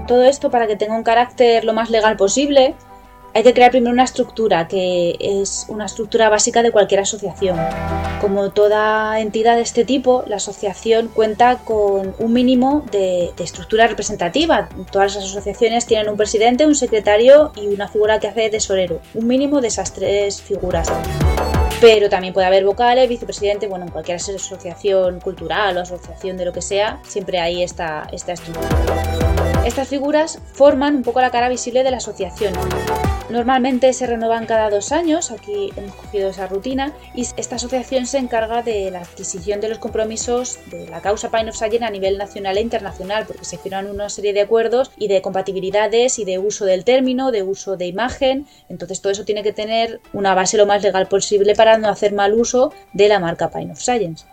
Todo 0.06 0.24
esto 0.26 0.52
para 0.52 0.68
que 0.68 0.76
tenga 0.76 0.96
un 0.96 1.04
carácter 1.04 1.64
lo 1.64 1.74
más 1.74 1.90
legal 1.90 2.18
posible, 2.18 2.76
hay 3.34 3.44
que 3.44 3.54
crear 3.54 3.72
primero 3.72 3.94
una 3.94 4.04
estructura, 4.04 4.68
que 4.68 5.16
es 5.20 5.66
una 5.70 5.86
estructura 5.86 6.30
básica 6.30 6.64
de 6.64 6.72
cualquier 6.72 7.02
asociación. 7.02 7.58
Como 8.22 8.52
toda 8.52 9.20
entidad 9.20 9.56
de 9.56 9.62
este 9.62 9.86
tipo, 9.86 10.24
la 10.28 10.38
asociación 10.38 11.10
cuenta 11.10 11.58
con 11.60 12.16
un 12.18 12.34
mínimo 12.34 12.86
de, 12.92 13.32
estructura 13.38 13.88
representativa. 13.88 14.70
Todas 14.92 15.16
las 15.16 15.26
asociaciones 15.26 15.86
tienen 15.86 16.10
un 16.10 16.18
presidente, 16.18 16.66
un 16.66 16.76
secretario 16.76 17.52
y 17.56 17.68
una 17.68 17.88
figura 17.88 18.20
que 18.20 18.28
hace 18.28 18.42
de 18.42 18.50
tesorero. 18.50 19.00
Un 19.14 19.28
mínimo 19.28 19.62
de 19.62 19.70
esas 19.70 19.94
tres 19.94 20.42
figuras. 20.42 20.92
Pero 21.80 22.10
también 22.10 22.34
puede 22.34 22.48
haber 22.48 22.66
vocales, 22.66 23.08
vicepresidente, 23.08 23.68
bueno, 23.68 23.86
en 23.86 23.92
cualquier 23.92 24.18
asociación 24.18 25.22
cultural 25.22 25.78
o 25.78 25.82
asociación 25.82 26.36
de 26.36 26.46
lo 26.46 26.52
que 26.52 26.62
sea, 26.62 27.00
siempre 27.08 27.40
hay 27.40 27.64
esta, 27.64 28.08
esta 28.12 28.34
estructura. 28.34 29.59
Estas 29.66 29.90
figuras 29.90 30.40
forman 30.54 30.96
un 30.96 31.04
poco 31.04 31.22
la 31.22 31.32
cara 31.32 31.50
visible 31.50 31.84
de 31.84 31.92
la 31.92 31.98
asociación. 31.98 32.54
Normalmente 33.30 33.94
se 33.94 34.08
renuevan 34.08 34.48
cada 34.48 34.72
dos 34.72 34.92
años, 34.92 35.30
aquí 35.30 35.72
hemos 35.76 35.94
cogido 35.94 36.30
esa 36.30 36.48
rutina, 36.48 36.94
y 37.14 37.28
esta 37.38 37.58
asociación 37.58 38.08
se 38.08 38.18
encarga 38.18 38.64
de 38.64 38.90
la 38.90 39.02
adquisición 39.02 39.62
de 39.62 39.70
los 39.70 39.78
compromisos 39.78 40.58
de 40.72 40.88
la 40.88 41.02
causa 41.02 41.30
Pine 41.30 41.52
of 41.52 41.56
Science 41.56 41.86
a 41.86 41.92
nivel 41.92 42.18
nacional 42.18 42.58
e 42.58 42.62
internacional, 42.62 43.26
porque 43.28 43.46
se 43.46 43.60
firman 43.60 43.88
una 43.88 44.10
serie 44.10 44.34
de 44.34 44.42
acuerdos 44.42 44.92
y 44.98 45.08
de 45.10 45.22
compatibilidades 45.22 46.18
y 46.18 46.26
de 46.26 46.40
uso 46.40 46.66
del 46.66 46.84
término, 46.84 47.32
de 47.32 47.44
uso 47.44 47.78
de 47.78 47.86
imagen, 47.86 48.48
entonces 48.68 49.02
todo 49.02 49.12
eso 49.12 49.26
tiene 49.26 49.44
que 49.44 49.54
tener 49.54 50.00
una 50.14 50.34
base 50.34 50.58
lo 50.58 50.66
más 50.66 50.82
legal 50.82 51.08
posible 51.08 51.54
para 51.54 51.78
no 51.78 51.90
hacer 51.90 52.14
mal 52.14 52.34
uso 52.34 52.74
de 52.94 53.10
la 53.10 53.20
marca 53.20 53.52
Pine 53.52 53.74
of 53.74 53.80
Science. 53.80 54.26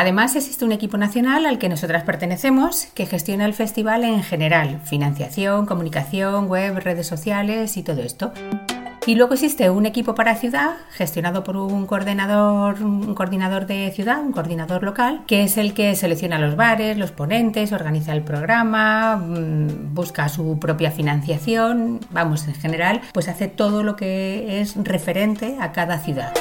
Además, 0.00 0.36
existe 0.36 0.64
un 0.64 0.70
equipo 0.70 0.96
nacional 0.96 1.44
al 1.44 1.58
que 1.58 1.68
nosotras 1.68 2.04
pertenecemos 2.04 2.86
que 2.94 3.04
gestiona 3.04 3.46
el 3.46 3.52
festival 3.52 4.04
en 4.04 4.22
general, 4.22 4.80
financiación, 4.84 5.66
comunicación, 5.66 6.46
web, 6.46 6.78
redes 6.78 7.08
sociales 7.08 7.76
y 7.76 7.82
todo 7.82 8.02
esto. 8.02 8.32
Y 9.06 9.16
luego 9.16 9.34
existe 9.34 9.70
un 9.70 9.86
equipo 9.86 10.14
para 10.14 10.36
ciudad, 10.36 10.76
gestionado 10.92 11.42
por 11.42 11.56
un 11.56 11.84
coordinador, 11.86 12.80
un 12.80 13.12
coordinador 13.16 13.66
de 13.66 13.90
ciudad, 13.90 14.20
un 14.20 14.30
coordinador 14.30 14.84
local, 14.84 15.24
que 15.26 15.42
es 15.42 15.58
el 15.58 15.74
que 15.74 15.96
selecciona 15.96 16.38
los 16.38 16.54
bares, 16.54 16.96
los 16.96 17.10
ponentes, 17.10 17.72
organiza 17.72 18.12
el 18.12 18.22
programa, 18.22 19.16
mm, 19.16 19.94
busca 19.94 20.28
su 20.28 20.60
propia 20.60 20.92
financiación, 20.92 21.98
vamos, 22.12 22.46
en 22.46 22.54
general, 22.54 23.00
pues 23.12 23.26
hace 23.26 23.48
todo 23.48 23.82
lo 23.82 23.96
que 23.96 24.60
es 24.60 24.76
referente 24.76 25.56
a 25.58 25.72
cada 25.72 25.98
ciudad. 25.98 26.32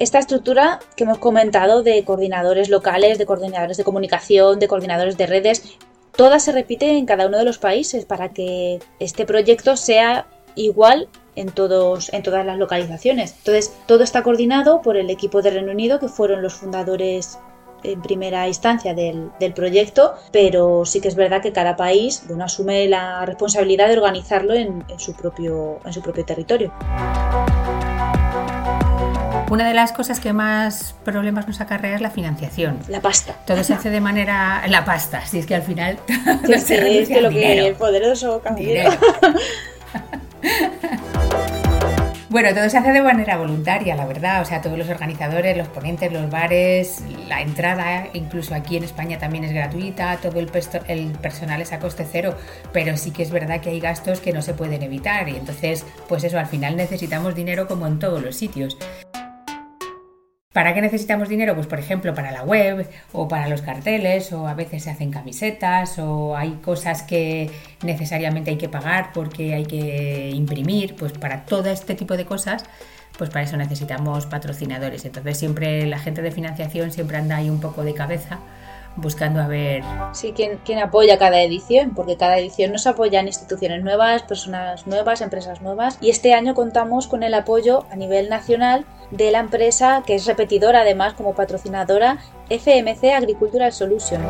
Esta 0.00 0.18
estructura 0.18 0.80
que 0.96 1.04
hemos 1.04 1.18
comentado 1.18 1.82
de 1.82 2.02
coordinadores 2.04 2.70
locales, 2.70 3.18
de 3.18 3.26
coordinadores 3.26 3.76
de 3.76 3.84
comunicación, 3.84 4.58
de 4.58 4.66
coordinadores 4.66 5.18
de 5.18 5.26
redes, 5.26 5.76
toda 6.16 6.38
se 6.38 6.52
repite 6.52 6.96
en 6.96 7.04
cada 7.04 7.26
uno 7.26 7.36
de 7.36 7.44
los 7.44 7.58
países 7.58 8.06
para 8.06 8.30
que 8.30 8.78
este 8.98 9.26
proyecto 9.26 9.76
sea 9.76 10.26
igual 10.54 11.10
en, 11.36 11.50
todos, 11.50 12.10
en 12.14 12.22
todas 12.22 12.46
las 12.46 12.56
localizaciones. 12.56 13.34
Entonces, 13.36 13.74
todo 13.84 14.02
está 14.02 14.22
coordinado 14.22 14.80
por 14.80 14.96
el 14.96 15.10
equipo 15.10 15.42
de 15.42 15.50
Reino 15.50 15.70
Unido, 15.70 16.00
que 16.00 16.08
fueron 16.08 16.40
los 16.40 16.54
fundadores 16.54 17.38
en 17.82 18.00
primera 18.00 18.48
instancia 18.48 18.94
del, 18.94 19.30
proyecto, 19.54 20.14
pero 20.32 20.86
sí 20.86 21.02
que 21.02 21.08
es 21.08 21.14
verdad 21.14 21.42
que 21.42 21.52
cada 21.52 21.76
país 21.76 22.22
asume 22.42 22.88
la 22.88 23.26
responsabilidad 23.26 23.88
de 23.88 23.98
organizarlo 23.98 24.54
en, 24.54 24.82
su 24.96 25.12
propio, 25.12 25.78
en 25.84 25.92
su 25.92 26.00
propio 26.00 26.24
territorio. 26.24 26.72
Una 29.50 29.66
de 29.66 29.74
las 29.74 29.92
cosas 29.92 30.20
que 30.20 30.32
más 30.32 30.94
problemas 31.04 31.48
nos 31.48 31.60
acarrea 31.60 31.96
es 31.96 32.00
la 32.00 32.10
financiación. 32.10 32.78
La 32.86 33.00
pasta. 33.00 33.34
Todo 33.46 33.64
se 33.64 33.74
hace 33.74 33.90
de 33.90 34.00
manera. 34.00 34.62
La 34.68 34.84
pasta, 34.84 35.26
si 35.26 35.40
es 35.40 35.46
que 35.46 35.56
al 35.56 35.62
final. 35.62 35.98
Sí, 36.46 36.60
sí, 36.60 36.74
es 36.74 37.08
que 37.08 37.20
lo 37.20 37.30
que 37.30 37.66
el 37.66 37.74
poderoso 37.74 38.40
cambia. 38.40 38.96
Bueno, 42.28 42.54
todo 42.54 42.70
se 42.70 42.78
hace 42.78 42.92
de 42.92 43.02
manera 43.02 43.36
voluntaria, 43.38 43.96
la 43.96 44.06
verdad. 44.06 44.40
O 44.40 44.44
sea, 44.44 44.62
todos 44.62 44.78
los 44.78 44.88
organizadores, 44.88 45.56
los 45.56 45.66
ponentes, 45.66 46.12
los 46.12 46.30
bares, 46.30 47.02
la 47.28 47.40
entrada, 47.40 48.06
incluso 48.12 48.54
aquí 48.54 48.76
en 48.76 48.84
España 48.84 49.18
también 49.18 49.42
es 49.42 49.52
gratuita, 49.52 50.16
todo 50.18 50.38
el, 50.38 50.48
el 50.86 51.06
personal 51.18 51.60
es 51.60 51.72
a 51.72 51.80
coste 51.80 52.06
cero, 52.08 52.36
pero 52.72 52.96
sí 52.96 53.10
que 53.10 53.24
es 53.24 53.32
verdad 53.32 53.60
que 53.60 53.70
hay 53.70 53.80
gastos 53.80 54.20
que 54.20 54.32
no 54.32 54.42
se 54.42 54.54
pueden 54.54 54.80
evitar 54.84 55.28
y 55.28 55.34
entonces, 55.34 55.84
pues 56.08 56.22
eso, 56.22 56.38
al 56.38 56.46
final 56.46 56.76
necesitamos 56.76 57.34
dinero 57.34 57.66
como 57.66 57.88
en 57.88 57.98
todos 57.98 58.22
los 58.22 58.36
sitios. 58.36 58.78
¿Para 60.52 60.74
qué 60.74 60.80
necesitamos 60.80 61.28
dinero? 61.28 61.54
Pues 61.54 61.68
por 61.68 61.78
ejemplo 61.78 62.12
para 62.12 62.32
la 62.32 62.42
web 62.42 62.88
o 63.12 63.28
para 63.28 63.48
los 63.48 63.62
carteles 63.62 64.32
o 64.32 64.48
a 64.48 64.54
veces 64.54 64.82
se 64.82 64.90
hacen 64.90 65.12
camisetas 65.12 65.96
o 66.00 66.36
hay 66.36 66.54
cosas 66.54 67.04
que 67.04 67.48
necesariamente 67.84 68.50
hay 68.50 68.58
que 68.58 68.68
pagar 68.68 69.12
porque 69.14 69.54
hay 69.54 69.64
que 69.64 70.30
imprimir, 70.34 70.96
pues 70.96 71.12
para 71.12 71.44
todo 71.44 71.70
este 71.70 71.94
tipo 71.94 72.16
de 72.16 72.24
cosas 72.24 72.64
pues 73.16 73.30
para 73.30 73.44
eso 73.44 73.56
necesitamos 73.56 74.26
patrocinadores. 74.26 75.04
Entonces 75.04 75.38
siempre 75.38 75.86
la 75.86 76.00
gente 76.00 76.20
de 76.20 76.32
financiación 76.32 76.90
siempre 76.90 77.18
anda 77.18 77.36
ahí 77.36 77.48
un 77.48 77.60
poco 77.60 77.84
de 77.84 77.94
cabeza 77.94 78.40
buscando 78.96 79.40
a 79.40 79.46
ver... 79.46 79.82
Sí, 80.12 80.34
¿quién, 80.34 80.78
apoya 80.78 81.18
cada 81.18 81.40
edición, 81.42 81.92
porque 81.94 82.16
cada 82.16 82.38
edición 82.38 82.72
nos 82.72 82.86
apoyan 82.86 83.26
instituciones 83.26 83.82
nuevas, 83.82 84.22
personas 84.22 84.86
nuevas, 84.86 85.20
empresas 85.20 85.60
nuevas. 85.62 85.98
Y 86.00 86.10
este 86.10 86.34
año 86.34 86.54
contamos 86.54 87.06
con 87.06 87.22
el 87.22 87.34
apoyo 87.34 87.86
a 87.90 87.96
nivel 87.96 88.28
nacional 88.28 88.84
de 89.10 89.30
la 89.30 89.40
empresa 89.40 90.02
que 90.06 90.14
es 90.14 90.26
repetidora 90.26 90.82
además 90.82 91.14
como 91.14 91.34
patrocinadora 91.34 92.18
FMC 92.48 93.12
Agricultural 93.14 93.72
Solution. 93.72 94.22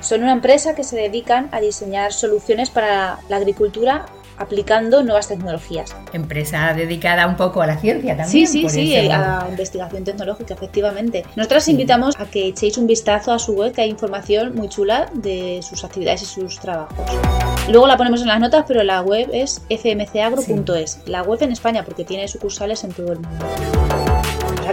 Son 0.00 0.22
una 0.22 0.32
empresa 0.32 0.74
que 0.74 0.84
se 0.84 0.96
dedican 0.96 1.48
a 1.52 1.60
diseñar 1.60 2.12
soluciones 2.12 2.70
para 2.70 3.18
la 3.28 3.36
agricultura 3.36 4.06
aplicando 4.38 5.02
nuevas 5.02 5.28
tecnologías. 5.28 5.94
Empresa 6.12 6.72
dedicada 6.74 7.26
un 7.26 7.36
poco 7.36 7.62
a 7.62 7.66
la 7.66 7.78
ciencia 7.78 8.16
también. 8.16 8.46
Sí, 8.46 8.46
sí, 8.46 8.68
sí, 8.68 8.96
a 8.96 9.46
investigación 9.48 10.04
tecnológica, 10.04 10.54
efectivamente. 10.54 11.24
Nosotras 11.36 11.68
invitamos 11.68 12.14
a 12.18 12.26
que 12.26 12.48
echéis 12.48 12.78
un 12.78 12.86
vistazo 12.86 13.32
a 13.32 13.38
su 13.38 13.52
web, 13.54 13.72
que 13.72 13.82
hay 13.82 13.90
información 13.90 14.54
muy 14.54 14.68
chula 14.68 15.10
de 15.14 15.60
sus 15.62 15.84
actividades 15.84 16.22
y 16.22 16.26
sus 16.26 16.58
trabajos. 16.58 16.96
Luego 17.68 17.86
la 17.86 17.96
ponemos 17.96 18.20
en 18.22 18.28
las 18.28 18.40
notas, 18.40 18.64
pero 18.66 18.82
la 18.82 19.02
web 19.02 19.28
es 19.32 19.62
fmcagro.es, 19.68 21.00
la 21.06 21.22
web 21.22 21.42
en 21.42 21.52
España, 21.52 21.84
porque 21.84 22.04
tiene 22.04 22.28
sucursales 22.28 22.84
en 22.84 22.92
todo 22.92 23.12
el 23.12 23.20
mundo 23.20 23.75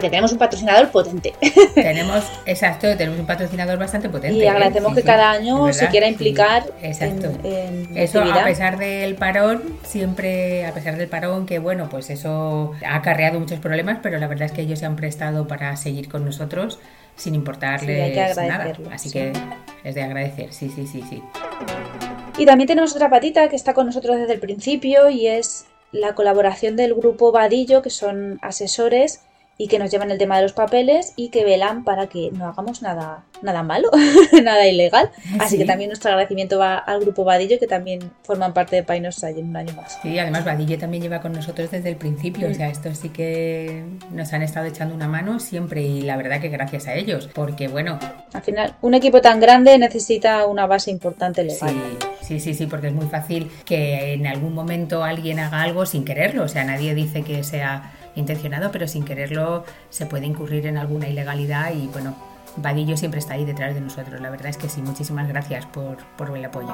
tenemos 0.10 0.31
un 0.31 0.38
patrocinador 0.38 0.89
potente. 0.89 1.33
Tenemos, 1.75 2.24
exacto, 2.45 2.95
tenemos 2.98 3.19
un 3.19 3.25
patrocinador 3.25 3.77
bastante 3.77 4.10
potente. 4.10 4.43
Y 4.43 4.48
agradecemos 4.48 4.93
que 4.93 5.03
cada 5.03 5.31
año 5.31 5.72
se 5.74 5.88
quiera 5.88 6.07
implicar. 6.07 6.65
exacto. 6.81 7.31
eso 7.95 8.22
a 8.22 8.43
pesar 8.43 8.77
del 8.77 9.15
parón, 9.15 9.77
siempre, 9.83 10.65
a 10.65 10.74
pesar 10.74 10.98
del 10.98 11.07
parón, 11.07 11.45
que 11.45 11.60
bueno, 11.60 11.89
pues 11.89 12.10
eso 12.10 12.74
ha 12.86 12.95
acarreado 12.95 13.39
muchos 13.39 13.60
problemas, 13.60 14.00
pero 14.01 14.19
la 14.19 14.27
verdad 14.27 14.45
es 14.45 14.51
que 14.51 14.62
ellos 14.62 14.79
se 14.79 14.86
han 14.86 14.95
prestado 14.95 15.48
para 15.48 15.75
seguir 15.75 16.10
con 16.10 16.25
nosotros 16.25 16.79
sin 17.15 17.36
importarles 17.36 18.36
nada. 18.38 18.74
Así 18.91 19.12
que 19.12 19.33
es 19.83 19.95
de 19.95 20.01
agradecer, 20.01 20.53
sí, 20.53 20.69
sí, 20.69 20.88
sí, 20.88 21.03
sí. 21.10 21.22
Y 22.38 22.45
también 22.45 22.67
tenemos 22.67 22.95
otra 22.95 23.10
patita 23.10 23.48
que 23.50 23.55
está 23.55 23.74
con 23.74 23.86
nosotros 23.86 24.17
desde 24.17 24.33
el 24.33 24.39
principio 24.39 25.10
y 25.10 25.27
es 25.27 25.65
la 25.91 26.15
colaboración 26.15 26.75
del 26.75 26.95
grupo 26.95 27.31
Vadillo, 27.31 27.81
que 27.81 27.91
son 27.91 28.39
asesores 28.41 29.22
y 29.57 29.67
que 29.67 29.79
nos 29.79 29.91
llevan 29.91 30.12
el 30.12 30.17
tema 30.17 30.38
de 30.38 30.43
los 30.43 30.53
papeles 30.53 31.13
y 31.15 31.29
que 31.29 31.45
velan 31.45 31.83
para 31.83 32.07
que 32.07 32.31
no 32.31 32.48
hagamos 32.48 32.81
nada, 32.81 33.24
nada 33.41 33.63
malo, 33.63 33.89
nada 34.43 34.67
ilegal. 34.67 35.12
Así 35.39 35.57
que 35.57 35.65
también 35.65 35.89
nuestro 35.89 36.10
agradecimiento 36.10 36.57
va 36.57 36.77
al 36.77 37.01
grupo 37.01 37.24
Vadillo, 37.24 37.60
que 37.60 37.67
también 37.67 38.12
forman 38.24 38.53
parte 38.53 38.75
de 38.75 38.83
Painos 38.83 39.22
en 39.24 39.50
un 39.50 39.55
año 39.55 39.74
más. 39.74 40.00
Sí, 40.01 40.17
además 40.17 40.43
Vadillo 40.43 40.77
también 40.77 41.03
lleva 41.03 41.22
con 41.22 41.33
nosotros 41.33 41.69
desde 41.72 41.89
el 41.89 41.98
principio, 41.98 42.50
o 42.50 42.53
sea, 42.53 42.69
esto 42.69 42.93
sí 42.95 43.10
que 43.10 43.86
nos 44.12 44.33
han 44.33 44.41
estado 44.41 44.65
echando 44.65 44.95
una 44.95 45.07
mano 45.07 45.39
siempre 45.39 45.83
y 45.83 46.01
la 46.01 46.17
verdad 46.17 46.41
que 46.41 46.50
gracias 46.50 46.88
a 46.88 46.95
ellos, 46.95 47.29
porque 47.33 47.67
bueno... 47.67 48.00
Al 48.33 48.41
final, 48.41 48.75
un 48.81 48.95
equipo 48.95 49.22
tan 49.22 49.39
grande 49.39 49.77
necesita 49.77 50.45
una 50.48 50.65
base 50.65 50.89
importante 50.89 51.43
legal. 51.43 51.69
Sí. 51.69 52.07
Sí, 52.24 52.39
sí, 52.39 52.53
sí, 52.53 52.67
porque 52.67 52.88
es 52.88 52.93
muy 52.93 53.07
fácil 53.07 53.51
que 53.65 54.13
en 54.13 54.25
algún 54.27 54.53
momento 54.53 55.03
alguien 55.03 55.39
haga 55.39 55.62
algo 55.62 55.86
sin 55.86 56.05
quererlo. 56.05 56.43
O 56.43 56.48
sea, 56.48 56.63
nadie 56.63 56.95
dice 56.95 57.22
que 57.24 57.43
sea 57.43 57.91
intencionado, 58.15 58.72
pero 58.72 58.88
sin 58.88 59.05
quererlo 59.05 59.65
se 59.89 60.05
puede 60.05 60.25
incurrir 60.25 60.67
en 60.67 60.77
alguna 60.77 61.08
ilegalidad 61.08 61.74
y 61.74 61.88
bueno, 61.88 62.15
Vadillo 62.58 62.98
siempre 62.98 63.20
está 63.20 63.34
ahí 63.34 63.46
detrás 63.46 63.74
de 63.74 63.82
nosotros. 63.82 64.22
La 64.22 64.29
verdad 64.29 64.48
es 64.48 64.58
que 64.58 64.70
sí, 64.70 64.82
muchísimas 64.82 65.27
gracias 65.27 65.65
por, 65.65 65.98
por 66.17 66.36
el 66.38 66.46
apoyo. 66.46 66.74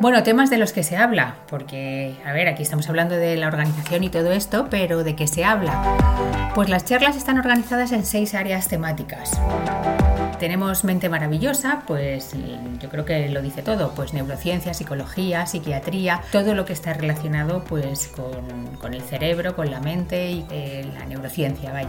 Bueno, 0.00 0.22
temas 0.22 0.48
de 0.48 0.58
los 0.58 0.72
que 0.72 0.84
se 0.84 0.96
habla, 0.96 1.36
porque, 1.48 2.14
a 2.24 2.32
ver, 2.32 2.46
aquí 2.48 2.62
estamos 2.62 2.88
hablando 2.88 3.16
de 3.16 3.36
la 3.36 3.48
organización 3.48 4.04
y 4.04 4.08
todo 4.08 4.30
esto, 4.30 4.68
pero 4.70 5.02
¿de 5.02 5.16
qué 5.16 5.26
se 5.26 5.44
habla? 5.44 6.52
Pues 6.54 6.68
las 6.68 6.84
charlas 6.84 7.16
están 7.16 7.38
organizadas 7.38 7.90
en 7.90 8.04
seis 8.04 8.34
áreas 8.34 8.68
temáticas. 8.68 9.40
Tenemos 10.38 10.84
mente 10.84 11.08
maravillosa, 11.08 11.82
pues 11.86 12.32
yo 12.80 12.88
creo 12.88 13.04
que 13.04 13.28
lo 13.28 13.42
dice 13.42 13.62
todo, 13.62 13.92
pues 13.94 14.12
neurociencia, 14.12 14.72
psicología, 14.72 15.46
psiquiatría, 15.46 16.22
todo 16.30 16.54
lo 16.54 16.64
que 16.64 16.72
está 16.72 16.92
relacionado 16.92 17.64
pues 17.64 18.08
con, 18.08 18.76
con 18.76 18.94
el 18.94 19.02
cerebro, 19.02 19.56
con 19.56 19.70
la 19.70 19.80
mente 19.80 20.30
y 20.30 20.46
eh, 20.50 20.88
la 20.94 21.06
neurociencia, 21.06 21.72
vaya. 21.72 21.88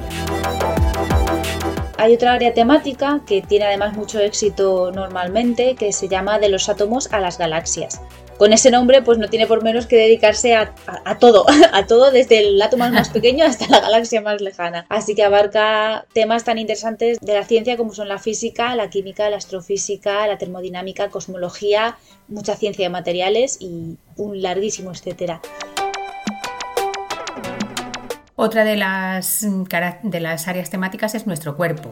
Hay 1.98 2.16
otra 2.16 2.34
área 2.34 2.54
temática 2.54 3.22
que 3.28 3.42
tiene 3.42 3.66
además 3.66 3.96
mucho 3.96 4.20
éxito 4.20 4.92
normalmente, 4.92 5.76
que 5.76 5.94
se 5.94 6.08
llama 6.08 6.40
de 6.40 6.50
los 6.50 6.70
átomos 6.70 7.14
a 7.14 7.20
las 7.20 7.38
galaxias 7.38 8.02
con 8.40 8.54
ese 8.54 8.72
nombre 8.72 9.02
pues 9.02 9.18
no 9.18 9.28
tiene 9.28 9.46
por 9.48 9.62
menos 9.64 9.86
que 9.86 9.98
dedicarse 9.98 10.56
a, 10.56 10.74
todo, 11.20 11.46
a 11.74 11.86
todo 11.86 12.10
desde 12.10 12.40
el 12.40 12.62
átomo 12.62 12.90
más 12.90 13.10
pequeño 13.18 13.44
hasta 13.46 13.68
la 13.68 13.82
galaxia 13.82 14.22
más 14.22 14.42
lejana. 14.42 14.86
Así 14.88 15.14
que 15.14 15.24
abarca 15.24 16.06
temas 16.14 16.46
tan 16.46 16.58
interesantes 16.58 17.20
de 17.20 17.34
la 17.34 17.44
ciencia 17.44 17.76
como 17.76 17.94
son 17.94 18.08
la 18.08 18.18
física, 18.18 18.74
la 18.76 18.90
química, 18.90 19.30
la 19.30 19.38
astrofísica, 19.38 20.26
la 20.26 20.38
termodinámica, 20.38 21.10
cosmología, 21.10 21.98
mucha 22.30 22.56
ciencia 22.56 22.86
de 22.86 22.90
materiales 22.90 23.58
y 23.60 23.98
un 24.16 24.42
larguísimo 24.42 24.92
etcétera. 24.92 25.42
Otra 28.38 28.64
de 28.64 28.78
las, 28.78 29.46
de 30.04 30.20
las 30.22 30.48
áreas 30.48 30.70
temáticas 30.70 31.14
es 31.14 31.28
nuestro 31.28 31.58
cuerpo 31.58 31.92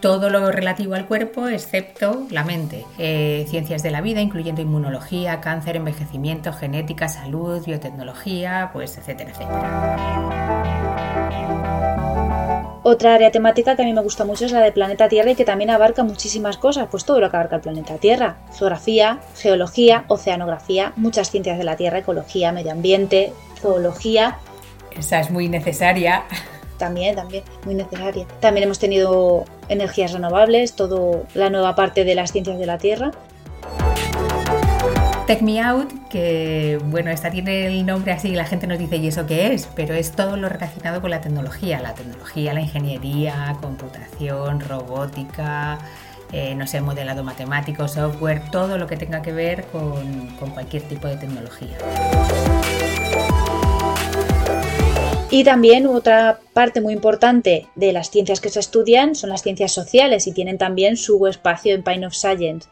todo 0.00 0.30
lo 0.30 0.50
relativo 0.50 0.94
al 0.94 1.06
cuerpo 1.06 1.48
excepto 1.48 2.26
la 2.30 2.44
mente. 2.44 2.84
Eh, 2.98 3.46
ciencias 3.48 3.82
de 3.82 3.90
la 3.90 4.00
vida, 4.00 4.20
incluyendo 4.20 4.62
inmunología, 4.62 5.40
cáncer, 5.40 5.76
envejecimiento, 5.76 6.52
genética, 6.52 7.08
salud, 7.08 7.64
biotecnología, 7.64 8.70
pues 8.72 8.96
etcétera, 8.98 9.30
etcétera. 9.30 10.58
Otra 12.84 13.14
área 13.14 13.30
temática 13.30 13.76
que 13.76 13.82
a 13.82 13.84
mí 13.84 13.92
me 13.92 14.00
gusta 14.00 14.24
mucho 14.24 14.46
es 14.46 14.52
la 14.52 14.60
de 14.60 14.72
planeta 14.72 15.08
Tierra 15.08 15.32
y 15.32 15.34
que 15.34 15.44
también 15.44 15.68
abarca 15.68 16.04
muchísimas 16.04 16.56
cosas, 16.56 16.88
pues 16.90 17.04
todo 17.04 17.20
lo 17.20 17.28
que 17.28 17.36
abarca 17.36 17.56
el 17.56 17.62
planeta 17.62 17.96
Tierra. 17.96 18.36
Geografía, 18.56 19.18
geología, 19.36 20.04
oceanografía, 20.08 20.94
muchas 20.96 21.30
ciencias 21.30 21.58
de 21.58 21.64
la 21.64 21.76
Tierra, 21.76 21.98
ecología, 21.98 22.50
medio 22.50 22.72
ambiente, 22.72 23.34
zoología. 23.60 24.38
Esa 24.96 25.20
es 25.20 25.30
muy 25.30 25.48
necesaria. 25.48 26.24
También, 26.78 27.16
también, 27.16 27.44
muy 27.64 27.74
necesaria. 27.74 28.26
También 28.40 28.64
hemos 28.64 28.78
tenido 28.78 29.44
energías 29.68 30.12
renovables, 30.12 30.74
toda 30.74 31.22
la 31.34 31.50
nueva 31.50 31.74
parte 31.74 32.04
de 32.04 32.14
las 32.14 32.32
ciencias 32.32 32.58
de 32.58 32.66
la 32.66 32.78
Tierra. 32.78 33.10
Tech 35.26 35.42
Me 35.42 35.60
Out, 35.60 35.92
que 36.08 36.78
bueno, 36.86 37.10
esta 37.10 37.30
tiene 37.30 37.66
el 37.66 37.84
nombre 37.84 38.12
así 38.12 38.28
y 38.28 38.34
la 38.34 38.46
gente 38.46 38.66
nos 38.66 38.78
dice, 38.78 38.96
¿y 38.96 39.08
eso 39.08 39.26
qué 39.26 39.52
es? 39.52 39.68
Pero 39.74 39.92
es 39.92 40.12
todo 40.12 40.38
lo 40.38 40.48
relacionado 40.48 41.02
con 41.02 41.10
la 41.10 41.20
tecnología, 41.20 41.82
la 41.82 41.92
tecnología, 41.92 42.54
la 42.54 42.62
ingeniería, 42.62 43.54
computación, 43.60 44.60
robótica, 44.60 45.80
eh, 46.32 46.54
no 46.54 46.66
sé, 46.66 46.80
modelado 46.80 47.24
matemático, 47.24 47.88
software, 47.88 48.42
todo 48.50 48.78
lo 48.78 48.86
que 48.86 48.96
tenga 48.96 49.20
que 49.20 49.32
ver 49.32 49.66
con, 49.66 50.28
con 50.38 50.50
cualquier 50.52 50.84
tipo 50.84 51.08
de 51.08 51.18
tecnología. 51.18 51.76
Y 55.30 55.44
también 55.44 55.86
otra 55.86 56.40
parte 56.54 56.80
muy 56.80 56.94
importante 56.94 57.66
de 57.74 57.92
las 57.92 58.10
ciencias 58.10 58.40
que 58.40 58.48
se 58.48 58.60
estudian 58.60 59.14
son 59.14 59.28
las 59.28 59.42
ciencias 59.42 59.72
sociales 59.72 60.26
y 60.26 60.32
tienen 60.32 60.56
también 60.56 60.96
su 60.96 61.26
espacio 61.26 61.74
en 61.74 61.82
Pine 61.82 62.06
of 62.06 62.14
Science. 62.14 62.68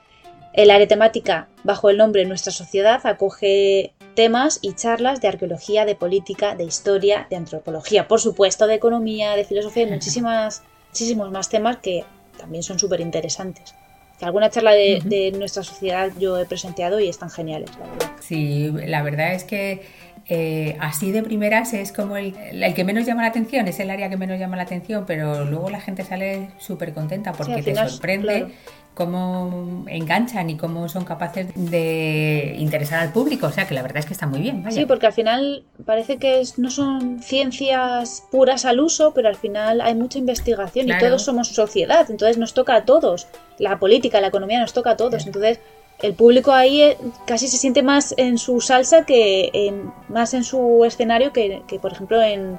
El 0.55 0.71
área 0.71 0.89
temática 0.89 1.49
bajo 1.65 1.91
el 1.91 1.99
nombre 1.99 2.25
Nuestra 2.25 2.51
Sociedad 2.53 3.07
acoge 3.07 3.93
temas 4.15 4.59
y 4.63 4.73
charlas 4.73 5.21
de 5.21 5.29
arqueología, 5.29 5.85
de 5.85 5.97
política, 5.97 6.55
de 6.55 6.65
historia, 6.65 7.27
de 7.29 7.37
antropología, 7.37 8.09
por 8.09 8.23
supuesto, 8.23 8.67
de 8.67 8.75
economía, 8.75 9.37
de 9.37 9.45
filosofía 9.45 9.83
y 9.83 9.91
muchísimas, 9.91 10.63
muchísimos 10.89 11.31
más 11.31 11.51
temas 11.51 11.77
que 11.77 12.05
también 12.39 12.63
son 12.63 12.79
súper 12.79 13.03
interesantes. 13.03 13.75
Alguna 14.23 14.49
charla 14.49 14.73
de, 14.73 15.03
de, 15.05 15.31
nuestra 15.33 15.63
sociedad 15.63 16.11
yo 16.19 16.39
he 16.39 16.47
presenciado 16.47 17.01
y 17.01 17.09
están 17.09 17.29
geniales, 17.29 17.69
la 17.79 17.87
verdad. 17.87 18.13
Sí, 18.21 18.73
la 18.87 19.03
verdad 19.03 19.35
es 19.35 19.45
que 19.45 19.83
eh, 20.29 20.77
así 20.81 21.13
de 21.13 21.23
primeras 21.23 21.73
es 21.73 21.93
como 21.93 22.17
el, 22.17 22.35
que 22.75 22.85
menos 22.85 23.07
llama 23.07 23.23
la 23.23 23.29
atención, 23.29 23.69
es 23.69 23.79
el 23.79 23.91
área 23.91 24.09
que 24.09 24.17
menos 24.17 24.41
llama 24.41 24.57
la 24.57 24.65
atención, 24.65 25.05
pero 25.07 25.45
luego 25.45 25.71
la 25.71 25.81
gente 25.81 26.03
sale 26.05 26.51
súper 26.59 26.93
contenta 26.93 27.33
porque 27.33 27.63
te 27.63 27.75
sorprende 27.75 28.49
cómo 28.95 29.85
enganchan 29.89 30.49
y 30.51 30.57
cómo 30.57 30.89
son 30.89 31.05
capaces 31.05 31.49
de 31.55 32.57
interesar 32.59 33.01
al 33.01 33.13
público. 33.13 33.47
O 33.47 33.53
sea 33.53 33.69
que 33.69 33.75
la 33.75 33.83
verdad 33.83 33.99
es 33.99 34.07
que 34.07 34.15
está 34.15 34.27
muy 34.27 34.41
bien. 34.41 34.65
Sí, 34.71 34.85
porque 34.87 35.07
al 35.07 35.13
final 35.13 35.65
parece 35.85 36.17
que 36.17 36.43
no 36.57 36.71
son 36.71 37.23
ciencias 37.23 38.25
puras 38.33 38.65
al 38.65 38.81
uso, 38.81 39.13
pero 39.15 39.29
al 39.29 39.37
final 39.37 39.81
hay 39.81 39.95
mucha 39.95 40.19
investigación 40.19 40.89
y 40.89 40.99
todos 40.99 41.23
somos 41.23 41.49
sociedad, 41.49 42.11
entonces 42.11 42.39
nos 42.39 42.53
toca 42.55 42.75
a 42.75 42.85
todos. 42.85 43.29
La 43.59 43.79
política, 43.79 44.21
la 44.21 44.29
economía 44.29 44.61
nos 44.61 44.73
toca 44.73 44.91
a 44.91 44.97
todos. 44.97 45.27
Entonces 45.27 45.61
el 46.03 46.15
público 46.15 46.53
ahí 46.53 46.83
eh, 46.83 46.99
casi 47.27 47.49
se 47.49 47.57
siente 47.57 47.83
más 47.83 48.15
en 48.17 48.39
su 48.39 48.61
salsa 48.61 49.05
que 49.07 49.51
en, 49.53 49.93
más 50.09 50.35
en 50.35 50.45
su 50.45 50.85
escenario 50.85 51.33
que, 51.33 51.63
por 51.81 51.93
ejemplo 51.93 52.21
en, 52.23 52.59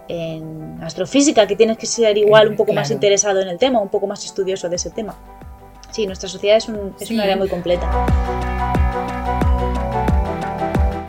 astrofísica, 0.81 1.47
que 1.47 1.55
tienes 1.55 1.77
que 1.77 1.85
ser 1.85 2.17
igual 2.17 2.49
un 2.49 2.55
poco 2.55 2.73
más 2.73 2.89
interesado 2.91 3.39
en 3.41 3.47
el 3.47 3.57
tema, 3.57 3.79
un 3.79 3.89
poco 3.89 4.07
más 4.07 4.25
estudioso 4.25 4.69
de 4.69 4.77
ese 4.77 4.89
tema. 4.89 5.15
Sí, 5.91 6.05
nuestra 6.05 6.27
sociedad 6.27 6.57
es, 6.57 6.67
un, 6.67 6.95
es 6.99 7.09
una 7.11 7.23
área 7.23 7.37
muy 7.37 7.47
completa. 7.47 7.89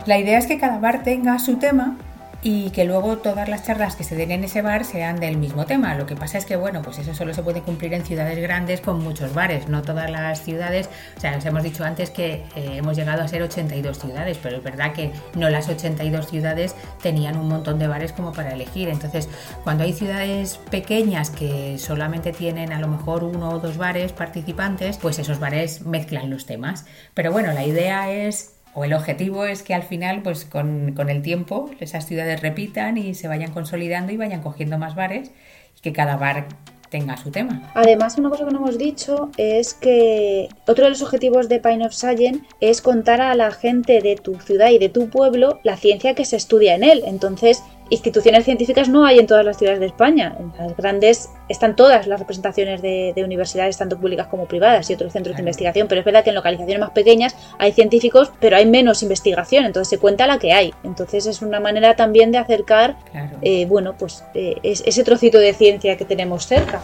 La 0.05 0.17
idea 0.17 0.37
es 0.37 0.47
que 0.47 0.57
cada 0.57 0.79
bar 0.79 1.03
tenga 1.03 1.37
su 1.39 1.57
tema 1.57 1.97
y 2.41 2.69
que 2.69 2.85
luego 2.85 3.17
todas 3.17 3.49
las 3.49 3.65
charlas 3.65 3.95
que 3.95 4.03
se 4.03 4.15
den 4.15 4.31
en 4.31 4.43
ese 4.43 4.61
bar 4.61 4.85
sean 4.85 5.19
del 5.19 5.37
mismo 5.37 5.65
tema. 5.65 5.95
Lo 5.95 6.05
que 6.05 6.15
pasa 6.15 6.37
es 6.37 6.45
que, 6.45 6.55
bueno, 6.55 6.81
pues 6.81 6.97
eso 6.99 7.13
solo 7.13 7.33
se 7.33 7.43
puede 7.43 7.61
cumplir 7.61 7.93
en 7.93 8.05
ciudades 8.05 8.39
grandes 8.39 8.79
con 8.79 9.03
muchos 9.03 9.33
bares, 9.33 9.67
no 9.67 9.81
todas 9.81 10.09
las 10.09 10.43
ciudades. 10.43 10.89
O 11.17 11.19
sea, 11.19 11.37
os 11.37 11.45
hemos 11.45 11.63
dicho 11.63 11.83
antes 11.83 12.09
que 12.09 12.45
eh, 12.55 12.77
hemos 12.77 12.95
llegado 12.95 13.21
a 13.23 13.27
ser 13.27 13.41
82 13.41 13.99
ciudades, 13.99 14.39
pero 14.41 14.57
es 14.57 14.63
verdad 14.63 14.93
que 14.93 15.11
no 15.35 15.49
las 15.49 15.67
82 15.67 16.27
ciudades 16.27 16.75
tenían 17.01 17.37
un 17.37 17.49
montón 17.49 17.77
de 17.77 17.87
bares 17.87 18.13
como 18.13 18.31
para 18.31 18.53
elegir. 18.53 18.87
Entonces, 18.87 19.27
cuando 19.63 19.83
hay 19.83 19.93
ciudades 19.93 20.59
pequeñas 20.71 21.29
que 21.29 21.77
solamente 21.77 22.31
tienen 22.31 22.71
a 22.71 22.79
lo 22.79 22.87
mejor 22.87 23.23
uno 23.25 23.49
o 23.49 23.59
dos 23.59 23.77
bares 23.77 24.13
participantes, 24.13 24.97
pues 24.97 25.19
esos 25.19 25.39
bares 25.39 25.81
mezclan 25.81 26.29
los 26.29 26.45
temas. 26.45 26.85
Pero 27.13 27.33
bueno, 27.33 27.51
la 27.51 27.65
idea 27.65 28.11
es 28.11 28.58
o 28.73 28.83
el 28.83 28.93
objetivo 28.93 29.45
es 29.45 29.63
que 29.63 29.73
al 29.73 29.83
final, 29.83 30.21
pues 30.21 30.45
con, 30.45 30.93
con, 30.93 31.09
el 31.09 31.21
tiempo, 31.21 31.69
esas 31.79 32.05
ciudades 32.05 32.41
repitan 32.41 32.97
y 32.97 33.15
se 33.15 33.27
vayan 33.27 33.51
consolidando 33.51 34.11
y 34.11 34.17
vayan 34.17 34.41
cogiendo 34.41 34.77
más 34.77 34.95
bares 34.95 35.31
y 35.77 35.81
que 35.81 35.93
cada 35.93 36.17
bar 36.17 36.47
tenga 36.89 37.17
su 37.17 37.31
tema. 37.31 37.71
Además, 37.75 38.17
una 38.17 38.29
cosa 38.29 38.45
que 38.45 38.51
no 38.51 38.59
hemos 38.59 38.77
dicho 38.77 39.29
es 39.37 39.73
que 39.73 40.49
otro 40.67 40.85
de 40.85 40.91
los 40.91 41.01
objetivos 41.01 41.47
de 41.49 41.59
Pine 41.59 41.85
of 41.85 41.93
Science 41.93 42.41
es 42.59 42.81
contar 42.81 43.21
a 43.21 43.35
la 43.35 43.51
gente 43.51 44.01
de 44.01 44.15
tu 44.15 44.35
ciudad 44.39 44.69
y 44.71 44.79
de 44.79 44.89
tu 44.89 45.09
pueblo 45.09 45.59
la 45.63 45.77
ciencia 45.77 46.15
que 46.15 46.25
se 46.25 46.35
estudia 46.35 46.75
en 46.75 46.83
él. 46.83 47.03
Entonces, 47.05 47.63
instituciones 47.89 48.45
científicas 48.45 48.89
no 48.89 49.05
hay 49.05 49.19
en 49.19 49.27
todas 49.27 49.45
las 49.45 49.57
ciudades 49.57 49.79
de 49.79 49.87
España. 49.87 50.35
En 50.39 50.51
las 50.57 50.75
grandes 50.77 51.29
están 51.47 51.75
todas 51.75 52.07
las 52.07 52.19
representaciones 52.19 52.81
de, 52.81 53.13
universidades, 53.23 53.77
tanto 53.77 53.99
públicas 53.99 54.27
como 54.27 54.45
privadas, 54.45 54.89
y 54.89 54.93
otros 54.93 55.11
centros 55.11 55.35
de 55.35 55.41
investigación, 55.41 55.87
pero 55.87 55.99
es 55.99 56.05
verdad 56.05 56.23
que 56.23 56.29
en 56.29 56.35
localizaciones 56.35 56.79
más 56.79 56.91
pequeñas 56.91 57.35
hay 57.57 57.73
científicos, 57.73 58.31
pero 58.39 58.55
hay 58.55 58.65
menos 58.65 59.03
investigación, 59.03 59.65
entonces 59.65 59.89
se 59.89 59.97
cuenta 59.97 60.25
la 60.25 60.39
que 60.39 60.53
hay. 60.53 60.73
Entonces 60.83 61.25
es 61.25 61.41
una 61.41 61.59
manera 61.59 61.95
también 61.95 62.31
de 62.31 62.37
acercar, 62.37 62.95
eh, 63.41 63.65
bueno, 63.65 63.95
pues 63.97 64.23
eh, 64.33 64.55
ese 64.63 65.03
trocito 65.03 65.37
de 65.37 65.53
ciencia 65.53 65.97
que 65.97 66.05
tenemos 66.05 66.47
cerca. 66.47 66.81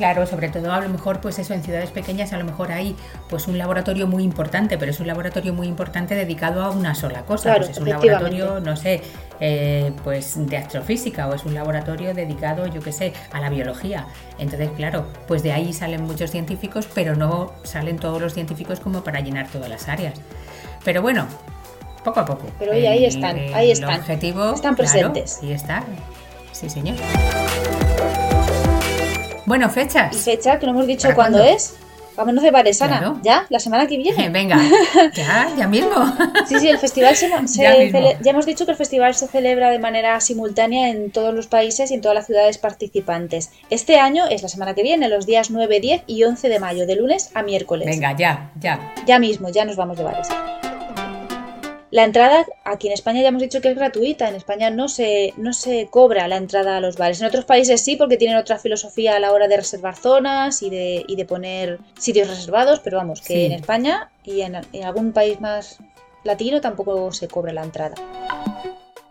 Claro, 0.00 0.26
sobre 0.26 0.48
todo 0.48 0.72
a 0.72 0.80
lo 0.80 0.88
mejor 0.88 1.20
pues 1.20 1.38
eso 1.38 1.52
en 1.52 1.62
ciudades 1.62 1.90
pequeñas 1.90 2.32
a 2.32 2.38
lo 2.38 2.44
mejor 2.46 2.72
hay 2.72 2.96
pues 3.28 3.48
un 3.48 3.58
laboratorio 3.58 4.06
muy 4.06 4.22
importante, 4.22 4.78
pero 4.78 4.92
es 4.92 4.98
un 4.98 5.06
laboratorio 5.06 5.52
muy 5.52 5.66
importante 5.66 6.14
dedicado 6.14 6.62
a 6.62 6.70
una 6.70 6.94
sola 6.94 7.26
cosa. 7.26 7.56
pues 7.56 7.68
es 7.68 7.76
un 7.76 7.90
laboratorio, 7.90 8.60
no 8.60 8.76
sé, 8.76 9.02
eh, 9.40 9.92
pues 10.02 10.36
de 10.48 10.56
astrofísica 10.56 11.28
o 11.28 11.34
es 11.34 11.44
un 11.44 11.52
laboratorio 11.52 12.14
dedicado, 12.14 12.66
yo 12.66 12.80
qué 12.80 12.92
sé, 12.92 13.12
a 13.30 13.40
la 13.42 13.50
biología. 13.50 14.06
Entonces, 14.38 14.70
claro, 14.74 15.04
pues 15.28 15.42
de 15.42 15.52
ahí 15.52 15.74
salen 15.74 16.02
muchos 16.04 16.30
científicos, 16.30 16.88
pero 16.94 17.14
no 17.14 17.52
salen 17.62 17.98
todos 17.98 18.22
los 18.22 18.32
científicos 18.32 18.80
como 18.80 19.04
para 19.04 19.20
llenar 19.20 19.48
todas 19.48 19.68
las 19.68 19.86
áreas. 19.86 20.14
Pero 20.82 21.02
bueno, 21.02 21.26
poco 22.04 22.20
a 22.20 22.24
poco. 22.24 22.46
Pero 22.58 22.72
ahí 22.72 23.04
están, 23.04 23.36
ahí 23.52 23.70
están. 23.70 24.00
Objetivo, 24.00 24.54
están 24.54 24.76
presentes. 24.76 25.40
Ahí 25.42 25.52
está. 25.52 25.84
Sí, 26.52 26.70
señor. 26.70 26.96
Bueno, 29.50 29.68
fechas. 29.68 30.14
¿Y 30.14 30.18
fecha? 30.20 30.60
Que 30.60 30.66
no 30.66 30.70
hemos 30.72 30.86
dicho 30.86 31.12
cuándo 31.12 31.42
es. 31.42 31.74
Vámonos 32.16 32.40
de 32.44 32.52
bares, 32.52 32.80
Ana. 32.82 32.98
Claro. 32.98 33.18
Ya, 33.24 33.46
la 33.48 33.58
semana 33.58 33.88
que 33.88 33.96
viene. 33.96 34.28
Venga, 34.38 34.60
ya, 35.16 35.48
ya 35.58 35.66
mismo. 35.66 35.90
Sí, 36.46 36.60
sí, 36.60 36.68
el 36.68 36.78
festival 36.78 37.16
se, 37.16 37.28
se 37.48 37.62
Ya 37.62 37.74
cele- 37.74 38.16
ya 38.22 38.30
hemos 38.30 38.46
dicho 38.46 38.64
que 38.64 38.70
el 38.70 38.76
festival 38.76 39.12
se 39.16 39.26
celebra 39.26 39.70
de 39.70 39.80
manera 39.80 40.20
simultánea 40.20 40.90
en 40.90 41.10
todos 41.10 41.34
los 41.34 41.48
países 41.48 41.90
y 41.90 41.94
en 41.94 42.00
todas 42.00 42.14
las 42.14 42.26
ciudades 42.26 42.58
participantes. 42.58 43.50
Este 43.70 43.98
año 43.98 44.24
es 44.30 44.42
la 44.42 44.48
semana 44.48 44.74
que 44.74 44.84
viene, 44.84 45.08
los 45.08 45.26
días 45.26 45.50
9, 45.50 45.80
10 45.80 46.02
y 46.06 46.22
11 46.22 46.48
de 46.48 46.60
mayo, 46.60 46.86
de 46.86 46.94
lunes 46.94 47.30
a 47.34 47.42
miércoles. 47.42 47.88
Venga, 47.88 48.14
ya, 48.16 48.52
ya. 48.60 48.78
Ya 49.04 49.18
mismo, 49.18 49.48
ya 49.48 49.64
nos 49.64 49.74
vamos 49.74 49.96
de 49.98 50.04
bares. 50.04 50.28
La 51.90 52.04
entrada, 52.04 52.46
aquí 52.64 52.86
en 52.86 52.92
España 52.92 53.20
ya 53.20 53.28
hemos 53.28 53.42
dicho 53.42 53.60
que 53.60 53.68
es 53.68 53.74
gratuita, 53.74 54.28
en 54.28 54.36
España 54.36 54.70
no 54.70 54.88
se, 54.88 55.34
no 55.36 55.52
se 55.52 55.88
cobra 55.90 56.28
la 56.28 56.36
entrada 56.36 56.76
a 56.76 56.80
los 56.80 56.96
bares. 56.96 57.20
En 57.20 57.26
otros 57.26 57.44
países 57.44 57.80
sí, 57.80 57.96
porque 57.96 58.16
tienen 58.16 58.36
otra 58.36 58.58
filosofía 58.58 59.16
a 59.16 59.18
la 59.18 59.32
hora 59.32 59.48
de 59.48 59.56
reservar 59.56 59.96
zonas 59.96 60.62
y 60.62 60.70
de, 60.70 61.04
y 61.08 61.16
de 61.16 61.24
poner 61.24 61.78
sitios 61.98 62.28
reservados, 62.28 62.78
pero 62.78 62.98
vamos, 62.98 63.20
que 63.20 63.34
Sí. 63.34 63.44
en 63.46 63.52
España 63.52 64.08
y 64.24 64.42
en, 64.42 64.54
en 64.72 64.84
algún 64.84 65.12
país 65.12 65.40
más 65.40 65.78
latino 66.22 66.60
tampoco 66.60 67.10
se 67.12 67.26
cobra 67.26 67.52
la 67.52 67.64
entrada. 67.64 67.96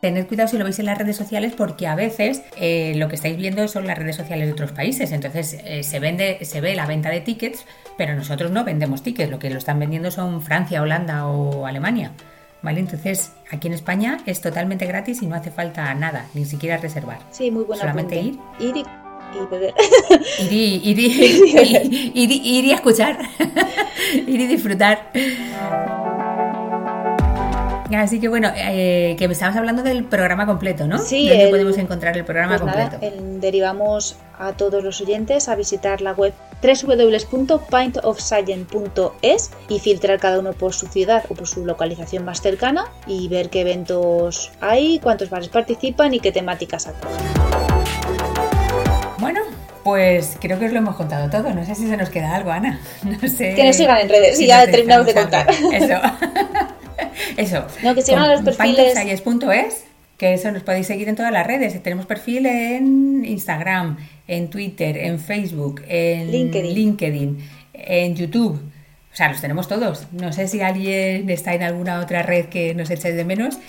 Tened 0.02 0.28
cuidado 0.28 0.48
si 0.48 0.58
lo 0.58 0.64
veis 0.64 0.80
en 0.80 0.86
las 0.86 0.98
redes 0.98 1.18
sociales 1.18 1.52
porque 1.58 1.86
a 1.86 1.96
veces 1.96 2.44
eh, 2.56 2.94
lo 2.96 3.10
que 3.10 3.16
estáis 3.16 3.36
viendo 3.36 3.68
son 3.68 3.86
las 3.86 3.98
redes 3.98 4.16
sociales 4.16 4.48
de 4.48 4.54
otros 4.54 4.72
países. 4.72 5.12
Entonces 5.12 5.58
eh, 5.66 5.84
se 5.84 6.00
vende, 6.00 6.46
se 6.46 6.62
ve 6.62 6.74
la 6.76 6.86
venta 6.86 7.10
de 7.10 7.20
tickets, 7.20 7.66
pero 7.98 8.16
nosotros 8.16 8.50
no 8.52 8.64
vendemos 8.64 9.04
tickets. 9.04 9.30
Lo 9.30 9.40
que 9.40 9.50
lo 9.50 9.58
están 9.58 9.78
vendiendo 9.78 10.10
son 10.12 10.42
Francia, 10.42 10.82
Holanda 10.82 11.28
o 11.28 11.66
Alemania. 11.66 12.14
¿Vale? 12.62 12.82
Entonces 12.82 13.32
aquí 13.52 13.68
en 13.68 13.74
España 13.74 14.18
es 14.26 14.42
totalmente 14.42 14.86
gratis 14.86 15.22
y 15.22 15.28
no 15.28 15.36
hace 15.36 15.50
falta 15.50 15.94
nada, 15.94 16.26
ni 16.34 16.44
siquiera 16.46 16.76
reservar. 16.78 17.20
Sí, 17.32 17.52
muy 17.52 17.64
buena 17.64 17.82
Solamente 17.82 18.20
apunte. 18.20 18.64
Ir 18.64 18.76
y, 18.78 18.80
y 18.82 19.46
beber. 19.50 19.74
Ir 20.42 20.52
y, 20.52 20.82
ir 20.90 21.00
y- 21.00 22.12
ir 22.22 22.32
ir 22.32 22.66
y 22.66 22.72
escuchar, 22.72 23.18
ir 24.28 24.42
y 24.42 24.48
disfrutar. 24.48 25.10
Así 27.96 28.20
que 28.20 28.28
bueno, 28.28 28.50
eh, 28.56 29.16
que 29.18 29.26
estabas 29.26 29.56
hablando 29.56 29.82
del 29.82 30.04
programa 30.04 30.46
completo, 30.46 30.86
¿no? 30.88 31.00
Sí, 31.00 31.28
¿Dónde 31.28 31.46
el- 31.46 31.50
podemos 31.50 31.78
encontrar 31.78 32.16
el 32.18 32.24
programa 32.26 32.58
Pues 32.60 32.66
nada, 32.76 32.90
completo? 32.92 33.16
el- 33.16 33.42
derivamos 33.42 34.18
a 34.38 34.54
todos 34.54 34.84
los 34.84 35.02
oyentes 35.02 35.50
a 35.50 35.56
visitar 35.56 36.02
la 36.02 36.12
web 36.14 36.34
www.pintofscience.es 36.62 39.52
y 39.70 39.80
filtrar 39.80 40.20
cada 40.20 40.40
uno 40.40 40.54
por 40.54 40.74
su 40.74 40.88
ciudad 40.88 41.24
o 41.30 41.36
por 41.36 41.48
su 41.48 41.66
localización 41.66 42.26
más 42.26 42.42
cercana 42.42 42.86
y 43.08 43.28
ver 43.28 43.50
qué 43.50 43.62
eventos 43.62 44.52
hay, 44.62 45.00
cuántos 45.00 45.30
bares 45.30 45.50
participan 45.50 46.14
y 46.14 46.20
qué 46.20 46.32
temáticas 46.32 46.88
acogen. 46.88 47.18
Bueno, 49.20 49.42
pues 49.84 50.38
creo 50.40 50.60
que 50.60 50.66
os 50.66 50.72
lo 50.72 50.80
hemos 50.80 50.96
contado 50.96 51.30
todo. 51.30 51.54
No 51.54 51.66
sé 51.66 51.76
si 51.76 51.88
se 51.88 51.98
nos 51.98 52.10
queda 52.10 52.36
algo, 52.36 52.52
Ana. 52.52 52.80
No 53.04 53.20
sé. 53.28 53.54
Que 53.56 53.64
nos 53.66 53.76
sigan 53.76 53.98
en 54.00 54.10
redes 54.10 54.36
y 54.36 54.44
si 54.44 54.48
ya 54.48 54.66
terminamos 54.70 55.06
de 55.08 55.14
contar. 55.14 55.50
algo. 55.50 55.72
Eso. 55.72 55.96
Eso. 57.38 57.64
No, 57.84 57.96
que 57.96 58.02
sigan 58.02 58.24
a 58.24 58.28
los 58.36 58.42
perfiles- 58.42 58.94
que 60.20 60.34
eso 60.34 60.52
nos 60.52 60.64
podéis 60.64 60.86
seguir 60.86 61.08
en 61.08 61.16
todas 61.16 61.32
las 61.32 61.48
redes. 61.48 61.82
Tenemos 61.82 62.06
perfil 62.06 62.46
en 62.46 63.24
Instagram, 63.24 63.98
en 64.28 64.50
Twitter, 64.50 64.98
en 64.98 65.18
Facebook, 65.18 65.82
en 65.88 66.30
LinkedIn. 66.30 66.74
LinkedIn, 66.76 67.38
en 67.74 68.16
YouTube. 68.16 68.62
O 69.12 69.16
sea, 69.16 69.30
los 69.30 69.40
tenemos 69.40 69.70
todos. 69.70 70.08
No 70.12 70.34
sé 70.34 70.50
si 70.50 70.60
alguien 70.60 71.30
está 71.30 71.54
en 71.54 71.64
alguna 71.64 72.02
otra 72.02 72.22
red 72.22 72.46
que 72.48 72.76
nos 72.76 72.90
echéis 72.90 73.16
de 73.16 73.24
menos, 73.24 73.60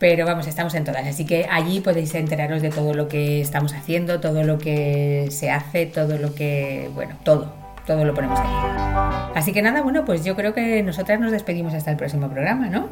pero 0.00 0.26
vamos, 0.26 0.48
estamos 0.48 0.74
en 0.74 0.82
todas. 0.82 1.06
Así 1.06 1.24
que 1.24 1.46
allí 1.48 1.80
podéis 1.80 2.12
enteraros 2.16 2.60
de 2.60 2.70
todo 2.70 2.92
lo 2.92 3.06
que 3.06 3.40
estamos 3.40 3.72
haciendo, 3.72 4.18
todo 4.18 4.42
lo 4.42 4.58
que 4.58 5.28
se 5.30 5.50
hace, 5.50 5.86
todo 5.86 6.18
lo 6.18 6.34
que, 6.34 6.90
bueno, 6.92 7.16
todo, 7.22 7.54
todo 7.90 8.04
lo 8.04 8.14
ponemos 8.14 8.38
ahí. 8.38 9.30
Así 9.34 9.52
que 9.52 9.62
nada, 9.62 9.82
bueno, 9.82 10.04
pues 10.04 10.24
yo 10.24 10.36
creo 10.36 10.54
que 10.54 10.80
nosotras 10.84 11.18
nos 11.18 11.32
despedimos 11.32 11.74
hasta 11.74 11.90
el 11.90 11.96
próximo 11.96 12.28
programa, 12.28 12.68
¿no? 12.68 12.88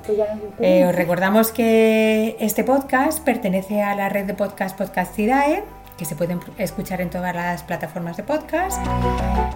Eh, 0.59 0.87
os 0.87 0.95
recordamos 0.95 1.53
que 1.53 2.37
este 2.41 2.65
podcast 2.65 3.23
pertenece 3.23 3.81
a 3.81 3.95
la 3.95 4.09
red 4.09 4.25
de 4.25 4.35
podcast 4.35 4.77
Podcastidae, 4.77 5.63
que 5.99 6.05
se 6.05 6.17
pueden 6.17 6.41
escuchar 6.57 7.03
en 7.03 7.11
todas 7.11 7.35
las 7.35 7.65
plataformas 7.65 8.17
de 8.17 8.23
podcast. 8.23 8.81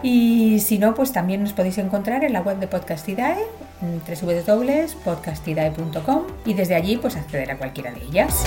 Y 0.02 0.59
si 0.61 0.78
no, 0.78 0.94
pues 0.94 1.12
también 1.12 1.42
nos 1.42 1.52
podéis 1.52 1.76
encontrar 1.78 2.24
en 2.24 2.33
la 2.33 2.40
web 2.40 2.59
de 2.59 2.66
Podcastidae, 2.66 3.38
www.podcastidae.com 3.81 6.22
y 6.44 6.55
desde 6.55 6.74
allí 6.74 6.96
pues 6.96 7.14
acceder 7.16 7.52
a 7.52 7.59
cualquiera 7.59 7.92
de 7.92 8.02
ellas. 8.02 8.44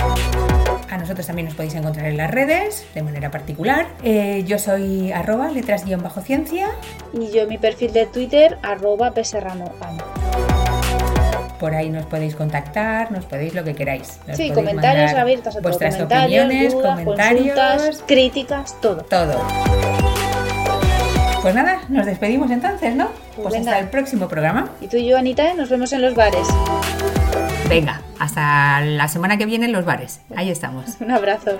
A 0.90 0.98
nosotros 0.98 1.26
también 1.26 1.46
nos 1.46 1.54
podéis 1.54 1.74
encontrar 1.74 2.04
en 2.06 2.18
las 2.18 2.30
redes 2.30 2.86
de 2.94 3.02
manera 3.02 3.30
particular. 3.30 3.86
Eh, 4.02 4.44
yo 4.46 4.58
soy 4.58 5.12
arroba 5.12 5.50
letras-ciencia. 5.50 6.68
Y 7.12 7.30
yo 7.32 7.46
mi 7.48 7.56
perfil 7.58 7.92
de 7.92 8.06
Twitter, 8.06 8.58
arroba 8.62 9.10
beserranoana. 9.10 10.04
Por 11.58 11.74
ahí 11.74 11.88
nos 11.90 12.04
podéis 12.06 12.36
contactar, 12.36 13.10
nos 13.12 13.24
podéis 13.24 13.54
lo 13.54 13.64
que 13.64 13.74
queráis. 13.74 14.18
Nos 14.26 14.36
Sí, 14.36 14.50
comentarios 14.50 15.12
abiertos 15.14 15.54
a 15.56 15.58
todo. 15.58 15.62
vuestras 15.62 15.94
Comentarios, 15.94 16.44
opiniones, 16.44 16.72
dudas, 16.74 16.98
comentarios, 17.00 17.58
consultas, 17.58 18.04
críticas, 18.06 18.80
todo. 18.80 19.02
todo. 19.04 19.42
Pues 21.42 21.54
nada, 21.54 21.80
nos 21.88 22.04
despedimos 22.06 22.50
entonces, 22.50 22.94
¿no? 22.96 23.08
Pues, 23.36 23.52
venga. 23.54 23.70
hasta 23.70 23.78
el 23.78 23.88
próximo 23.88 24.28
programa. 24.28 24.68
Y 24.80 24.88
tú 24.88 24.96
y 24.96 25.06
yo, 25.06 25.16
Anita, 25.16 25.54
nos 25.54 25.70
vemos 25.70 25.92
en 25.92 26.02
los 26.02 26.14
bares. 26.14 26.46
Venga, 27.68 28.00
hasta 28.18 28.80
la 28.80 29.08
semana 29.08 29.36
que 29.36 29.46
viene 29.46 29.66
en 29.66 29.72
los 29.72 29.84
bares. 29.84 30.20
Ahí 30.34 30.50
estamos. 30.50 30.96
Un 31.00 31.10
abrazo. 31.12 31.52